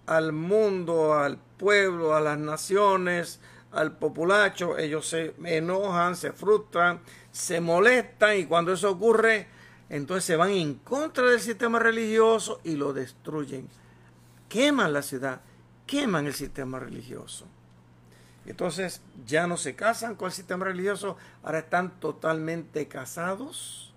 [0.07, 3.41] al mundo, al pueblo, a las naciones,
[3.73, 7.01] al populacho, ellos se enojan, se frustran,
[7.31, 9.47] se molestan y cuando eso ocurre,
[9.89, 13.69] entonces se van en contra del sistema religioso y lo destruyen.
[14.51, 15.41] Queman la ciudad,
[15.87, 17.47] queman el sistema religioso.
[18.45, 23.95] Entonces ya no se casan con el sistema religioso, ahora están totalmente casados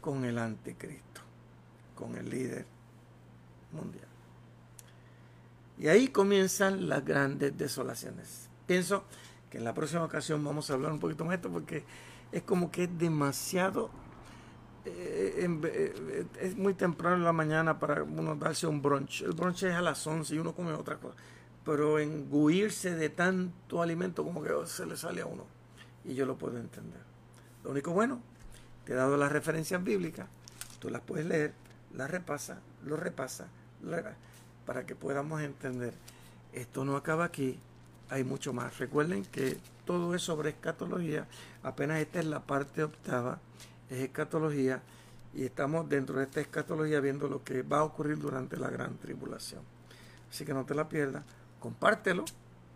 [0.00, 1.20] con el anticristo,
[1.94, 2.66] con el líder
[3.70, 4.08] mundial.
[5.78, 8.48] Y ahí comienzan las grandes desolaciones.
[8.66, 9.04] Pienso
[9.50, 11.84] que en la próxima ocasión vamos a hablar un poquito más de esto porque
[12.32, 14.01] es como que es demasiado...
[14.84, 19.22] Eh, eh, es muy temprano en la mañana para uno darse un brunch.
[19.22, 21.16] El brunch es a las 11 y uno come otra cosa.
[21.64, 25.46] Pero engulirse de tanto alimento como que se le sale a uno.
[26.04, 27.00] Y yo lo puedo entender.
[27.62, 28.20] Lo único bueno,
[28.84, 30.26] te he dado las referencias bíblicas.
[30.80, 31.52] Tú las puedes leer,
[31.94, 33.46] las repasa, lo repasa
[34.66, 35.94] para que podamos entender.
[36.52, 37.58] Esto no acaba aquí,
[38.10, 38.78] hay mucho más.
[38.78, 41.26] Recuerden que todo es sobre escatología,
[41.62, 43.38] apenas esta es la parte octava,
[43.92, 44.82] es escatología,
[45.34, 48.96] y estamos dentro de esta escatología viendo lo que va a ocurrir durante la gran
[48.98, 49.62] tribulación.
[50.30, 51.24] Así que no te la pierdas,
[51.60, 52.24] compártelo,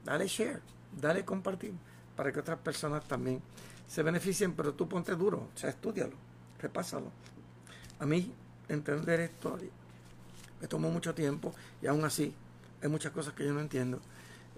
[0.05, 0.61] dale share,
[1.01, 1.73] dale compartir,
[2.15, 3.43] para que otras personas también
[3.87, 6.17] se beneficien, pero tú ponte duro, o sea, estudialo,
[6.61, 7.11] repásalo.
[7.99, 8.33] A mí,
[8.69, 9.59] entender esto
[10.61, 12.35] me tomó mucho tiempo y aún así
[12.83, 14.01] hay muchas cosas que yo no entiendo.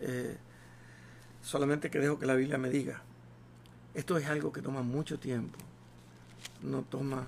[0.01, 0.37] Eh,
[1.43, 3.03] solamente que dejo que la Biblia me diga.
[3.95, 5.59] Esto es algo que toma mucho tiempo,
[6.63, 7.27] no toma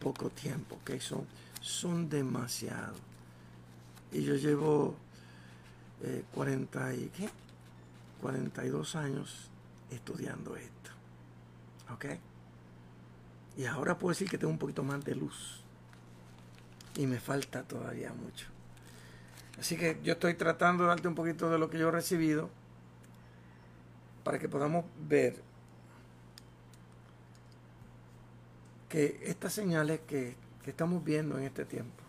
[0.00, 1.26] poco tiempo, que son,
[1.60, 2.94] son demasiado.
[4.12, 4.96] Y yo llevo
[6.32, 7.28] 40 eh, y, ¿qué?
[8.20, 9.50] 42 años
[9.90, 10.90] estudiando esto.
[11.92, 12.06] ¿Ok?
[13.56, 15.62] Y ahora puedo decir que tengo un poquito más de luz
[16.96, 18.46] y me falta todavía mucho.
[19.58, 22.50] Así que yo estoy tratando de darte un poquito de lo que yo he recibido
[24.24, 25.42] para que podamos ver
[28.88, 32.02] que estas señales que, que estamos viendo en este tiempo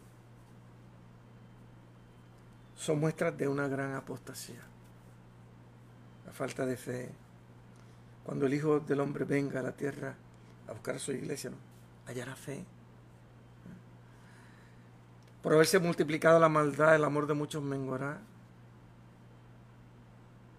[2.76, 4.62] son muestras de una gran apostasía,
[6.26, 7.10] la falta de fe.
[8.24, 10.16] Cuando el Hijo del Hombre venga a la tierra
[10.68, 11.58] a buscar a su iglesia, ¿no?
[12.06, 12.64] hallará fe.
[15.42, 18.20] Por haberse multiplicado la maldad, el amor de muchos menguará.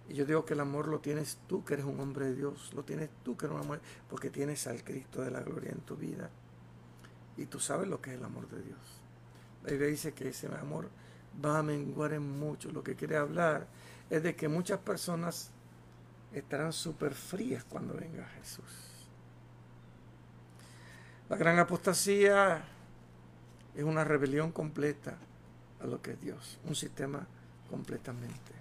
[0.09, 2.73] Y yo digo que el amor lo tienes tú, que eres un hombre de Dios.
[2.75, 5.81] Lo tienes tú, que eres un amor, porque tienes al Cristo de la gloria en
[5.81, 6.31] tu vida.
[7.37, 8.79] Y tú sabes lo que es el amor de Dios.
[9.65, 10.89] La Biblia dice que ese amor
[11.45, 12.73] va a menguar en mucho.
[12.73, 13.67] Lo que quiere hablar
[14.09, 15.51] es de que muchas personas
[16.33, 18.89] estarán súper frías cuando venga Jesús.
[21.29, 22.65] La gran apostasía
[23.75, 25.19] es una rebelión completa
[25.81, 27.27] a lo que es Dios, un sistema
[27.69, 28.58] completamente.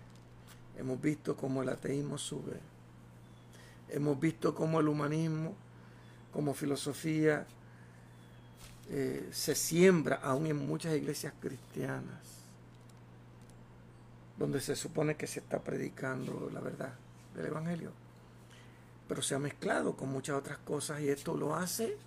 [0.78, 2.60] Hemos visto cómo el ateísmo sube.
[3.90, 5.56] Hemos visto cómo el humanismo,
[6.32, 7.48] como filosofía,
[8.90, 12.22] eh, se siembra aún en muchas iglesias cristianas,
[14.38, 16.94] donde se supone que se está predicando la verdad
[17.36, 17.92] del Evangelio.
[19.08, 21.98] Pero se ha mezclado con muchas otras cosas y esto lo hace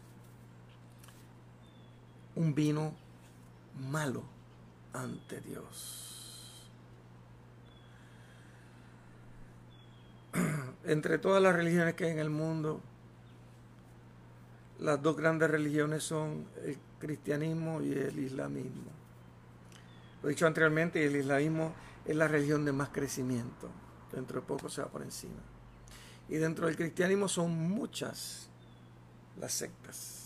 [2.37, 2.95] un vino
[3.91, 4.23] malo
[4.93, 6.10] ante Dios.
[10.85, 12.81] Entre todas las religiones que hay en el mundo,
[14.79, 18.91] las dos grandes religiones son el cristianismo y el islamismo.
[20.23, 21.75] Lo he dicho anteriormente, el islamismo
[22.05, 23.69] es la religión de más crecimiento.
[24.11, 25.41] Dentro de poco se va por encima.
[26.29, 28.49] Y dentro del cristianismo son muchas
[29.39, 30.21] las sectas.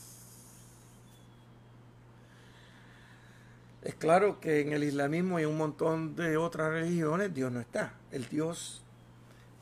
[3.82, 7.94] Es claro que en el islamismo y un montón de otras religiones Dios no está,
[8.12, 8.82] el Dios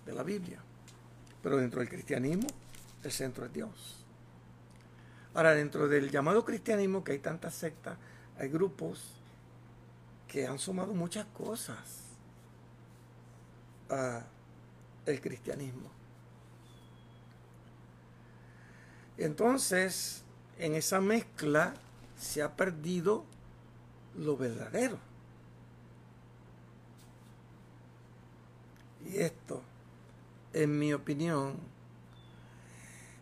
[0.07, 0.63] de la Biblia.
[1.43, 2.47] Pero dentro del cristianismo
[3.03, 4.05] el centro es Dios.
[5.35, 7.97] Ahora, dentro del llamado cristianismo, que hay tantas sectas,
[8.39, 9.15] hay grupos
[10.29, 11.79] que han sumado muchas cosas
[13.89, 15.91] al cristianismo.
[19.19, 20.23] Entonces,
[20.59, 21.75] en esa mezcla
[22.19, 23.25] se ha perdido
[24.17, 24.99] lo verdadero.
[29.05, 29.63] Y esto,
[30.53, 31.57] en mi opinión,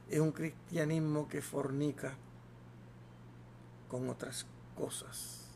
[0.09, 2.15] es un cristianismo que fornica
[3.89, 5.49] con otras cosas.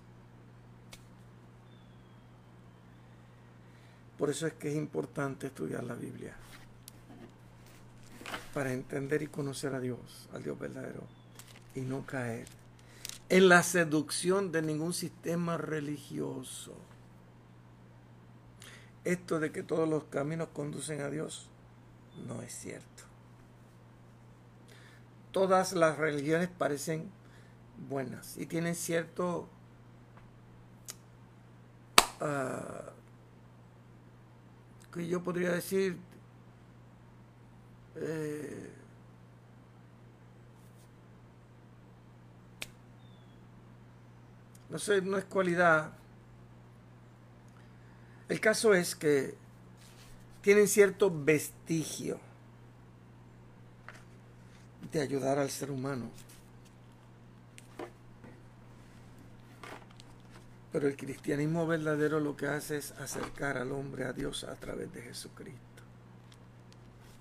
[4.19, 6.37] Por eso es que es importante estudiar la Biblia,
[8.53, 11.03] para entender y conocer a Dios, al Dios verdadero,
[11.75, 12.47] y no caer
[13.29, 16.75] en la seducción de ningún sistema religioso.
[19.03, 21.49] Esto de que todos los caminos conducen a Dios
[22.27, 23.05] no es cierto.
[25.33, 27.11] Todas las religiones parecen
[27.89, 29.49] buenas y tienen cierto
[32.21, 32.91] uh,
[34.93, 35.99] que yo podría decir
[37.97, 38.71] eh,
[44.71, 45.93] no sé, no es cualidad.
[48.29, 49.37] El caso es que
[50.45, 52.21] tienen cierto vestigio
[54.93, 56.11] de ayudar al ser humano.
[60.71, 64.93] Pero el cristianismo verdadero lo que hace es acercar al hombre a Dios a través
[64.93, 65.83] de Jesucristo,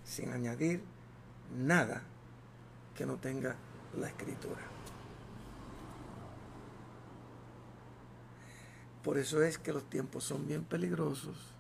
[0.04, 0.84] sin añadir
[1.58, 2.02] nada
[2.94, 3.56] que no tenga
[3.98, 4.64] la escritura.
[9.02, 11.53] Por eso es que los tiempos son bien peligrosos.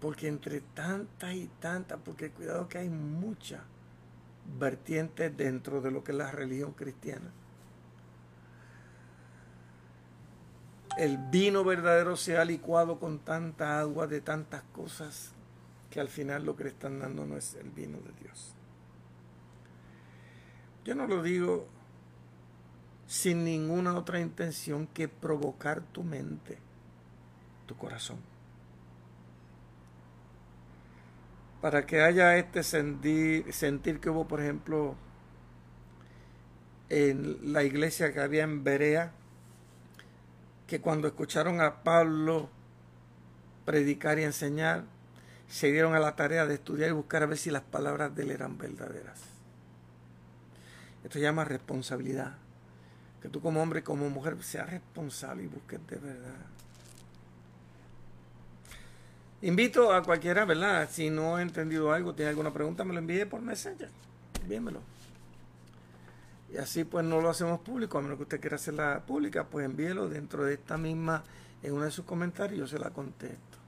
[0.00, 3.64] Porque entre tantas y tantas, porque cuidado que hay mucha
[4.58, 7.30] vertiente dentro de lo que es la religión cristiana.
[10.96, 15.32] El vino verdadero se ha licuado con tanta agua de tantas cosas
[15.90, 18.54] que al final lo que le están dando no es el vino de Dios.
[20.84, 21.66] Yo no lo digo
[23.06, 26.58] sin ninguna otra intención que provocar tu mente,
[27.66, 28.18] tu corazón.
[31.60, 34.94] Para que haya este sentir, sentir que hubo, por ejemplo,
[36.88, 39.12] en la iglesia que había en Berea,
[40.66, 42.48] que cuando escucharon a Pablo
[43.64, 44.84] predicar y enseñar,
[45.48, 48.22] se dieron a la tarea de estudiar y buscar a ver si las palabras de
[48.22, 49.20] él eran verdaderas.
[51.02, 52.36] Esto se llama responsabilidad
[53.20, 56.57] que tú como hombre y como mujer seas responsable y busques de verdad.
[59.42, 60.88] Invito a cualquiera, ¿verdad?
[60.90, 63.88] Si no ha entendido algo, tiene alguna pregunta, me lo envíe por Messenger.
[64.42, 64.80] Envíenmelo.
[66.52, 69.64] Y así pues no lo hacemos público, a menos que usted quiera hacerla pública, pues
[69.64, 71.22] envíelo dentro de esta misma,
[71.62, 73.58] en uno de sus comentarios, yo se la contesto.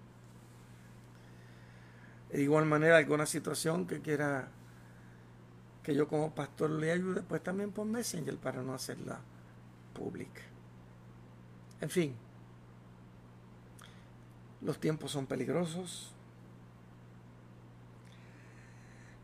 [2.33, 4.49] De igual manera, alguna situación que quiera
[5.83, 9.19] que yo como pastor le ayude, pues también por Messenger para no hacerla
[9.93, 10.43] pública.
[11.81, 12.15] En fin,
[14.63, 16.13] los tiempos son peligrosos.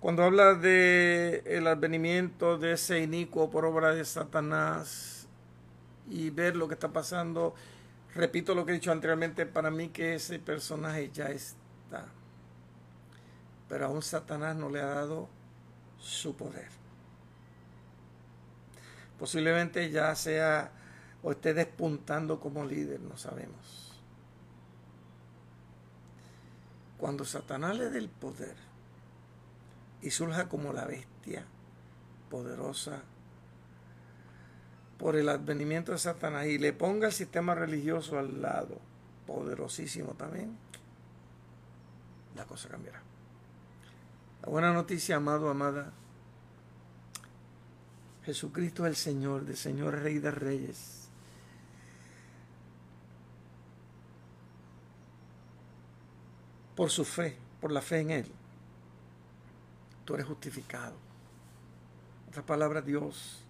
[0.00, 5.26] Cuando habla de el advenimiento de ese inicuo por obra de Satanás
[6.08, 7.54] y ver lo que está pasando,
[8.14, 12.06] repito lo que he dicho anteriormente, para mí que ese personaje ya está.
[13.68, 15.28] Pero aún Satanás no le ha dado
[15.98, 16.68] su poder.
[19.18, 20.70] Posiblemente ya sea
[21.22, 23.85] o esté despuntando como líder, no sabemos.
[26.98, 28.56] Cuando Satanás le dé el poder
[30.02, 31.44] y surja como la bestia
[32.30, 33.02] poderosa
[34.98, 38.80] por el advenimiento de Satanás y le ponga el sistema religioso al lado,
[39.26, 40.56] poderosísimo también,
[42.34, 43.02] la cosa cambiará.
[44.42, 45.92] La buena noticia, amado, amada,
[48.24, 51.05] Jesucristo es el Señor, de Señor Rey de Reyes.
[56.76, 58.26] Por su fe, por la fe en Él,
[60.04, 60.94] tú eres justificado.
[62.22, 63.42] En otras palabras, Dios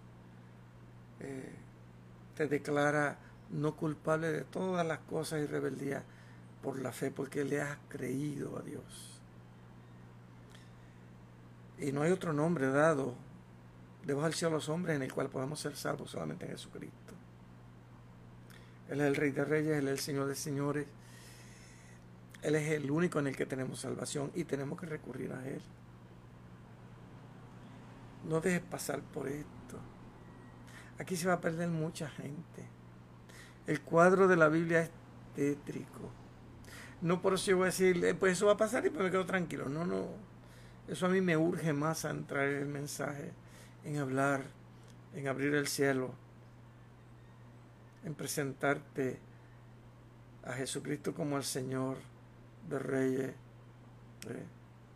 [1.19, 1.53] eh,
[2.35, 3.17] te declara
[3.51, 6.03] no culpable de todas las cosas y rebeldías
[6.61, 9.19] por la fe, porque le has creído a Dios.
[11.79, 13.13] Y no hay otro nombre dado
[14.05, 17.13] debajo del cielo a los hombres en el cual podamos ser salvos solamente en Jesucristo.
[18.89, 20.87] Él es el Rey de Reyes, Él es el Señor de Señores.
[22.47, 25.61] Él es el único en el que tenemos salvación y tenemos que recurrir a Él.
[28.23, 29.77] No dejes pasar por esto.
[30.97, 32.65] Aquí se va a perder mucha gente.
[33.65, 34.91] El cuadro de la Biblia es
[35.35, 36.09] tétrico.
[37.01, 39.03] No por eso yo voy a decir, eh, pues eso va a pasar y pues
[39.03, 39.67] me quedo tranquilo.
[39.67, 40.07] No, no.
[40.87, 43.33] Eso a mí me urge más a entrar el mensaje
[43.83, 44.43] en hablar,
[45.13, 46.13] en abrir el cielo,
[48.05, 49.19] en presentarte
[50.45, 51.97] a Jesucristo como el Señor
[52.67, 53.33] de Reyes,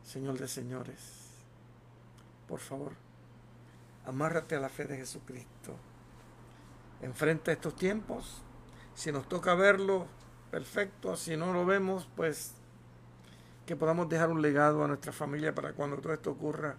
[0.04, 1.30] Señor de Señores.
[2.48, 2.94] Por favor,
[4.06, 5.76] amárrate a la fe de Jesucristo.
[7.02, 8.42] Enfrenta estos tiempos.
[8.94, 10.06] Si nos toca verlo,
[10.52, 11.16] perfecto.
[11.16, 12.54] Si no lo vemos, pues
[13.66, 16.76] que podamos dejar un legado a nuestra familia para cuando todo esto ocurra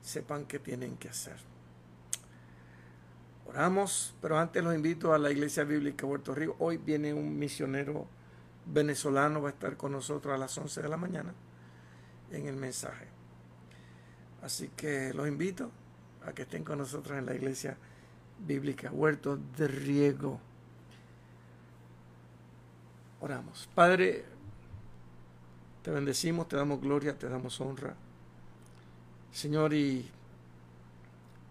[0.00, 1.36] sepan qué tienen que hacer.
[3.46, 6.56] Oramos, pero antes los invito a la Iglesia Bíblica Puerto Rico.
[6.58, 8.06] Hoy viene un misionero
[8.66, 11.32] venezolano, va a estar con nosotros a las 11 de la mañana
[12.30, 13.06] en el mensaje.
[14.42, 15.70] Así que los invito
[16.26, 17.76] a que estén con nosotros en la Iglesia
[18.38, 20.40] Bíblica Huerto de Riego.
[23.20, 23.68] Oramos.
[23.74, 24.24] Padre,
[25.82, 27.94] te bendecimos, te damos gloria, te damos honra.
[29.32, 30.10] Señor, y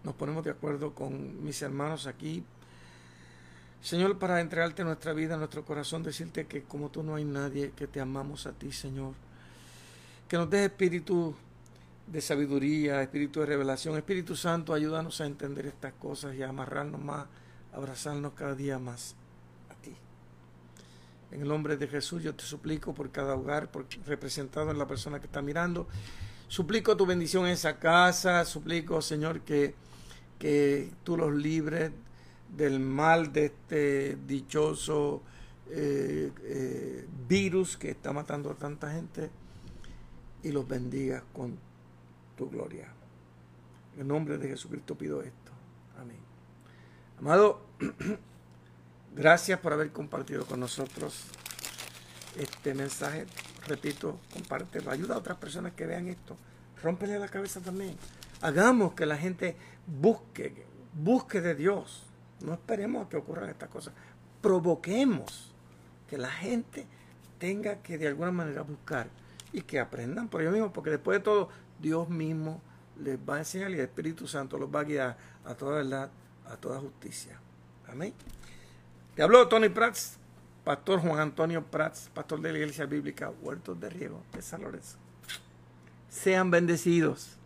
[0.04, 2.44] nos ponemos de acuerdo con mis hermanos aquí.
[3.82, 7.86] Señor, para entregarte nuestra vida, nuestro corazón, decirte que como tú no hay nadie, que
[7.86, 9.14] te amamos a ti, Señor.
[10.28, 11.34] Que nos des espíritu
[12.06, 13.96] de sabiduría, espíritu de revelación.
[13.96, 17.26] Espíritu Santo, ayúdanos a entender estas cosas y a amarrarnos más,
[17.72, 19.16] abrazarnos cada día más
[19.68, 19.94] a ti.
[21.32, 24.86] En el nombre de Jesús yo te suplico por cada hogar, por representado en la
[24.86, 25.88] persona que está mirando
[26.52, 29.74] Suplico tu bendición en esa casa, suplico, Señor, que,
[30.38, 31.92] que tú los libres
[32.56, 35.22] del mal de este dichoso
[35.70, 39.30] eh, eh, virus que está matando a tanta gente
[40.42, 41.58] y los bendigas con
[42.36, 42.88] tu gloria.
[43.98, 45.52] En nombre de Jesucristo pido esto.
[45.98, 46.18] Amén.
[47.18, 47.62] Amado,
[49.14, 51.24] gracias por haber compartido con nosotros
[52.36, 53.26] este mensaje
[53.66, 56.36] repito, compártelo, ayuda a otras personas que vean esto,
[56.82, 57.96] rómpele la cabeza también.
[58.40, 59.56] Hagamos que la gente
[59.86, 62.04] busque, busque de Dios.
[62.42, 63.94] No esperemos a que ocurran estas cosas.
[64.40, 65.52] Provoquemos
[66.08, 66.86] que la gente
[67.38, 69.08] tenga que de alguna manera buscar
[69.52, 71.48] y que aprendan por ellos mismos, porque después de todo,
[71.80, 72.60] Dios mismo
[73.00, 76.10] les va a enseñar y el Espíritu Santo los va a guiar a toda verdad,
[76.46, 77.38] a toda justicia.
[77.88, 78.12] Amén.
[79.14, 80.18] Te habló Tony Prats
[80.64, 84.96] Pastor Juan Antonio Prats, pastor de la Iglesia Bíblica Huertos de Riego de San Lorenzo.
[86.08, 87.36] Sean bendecidos.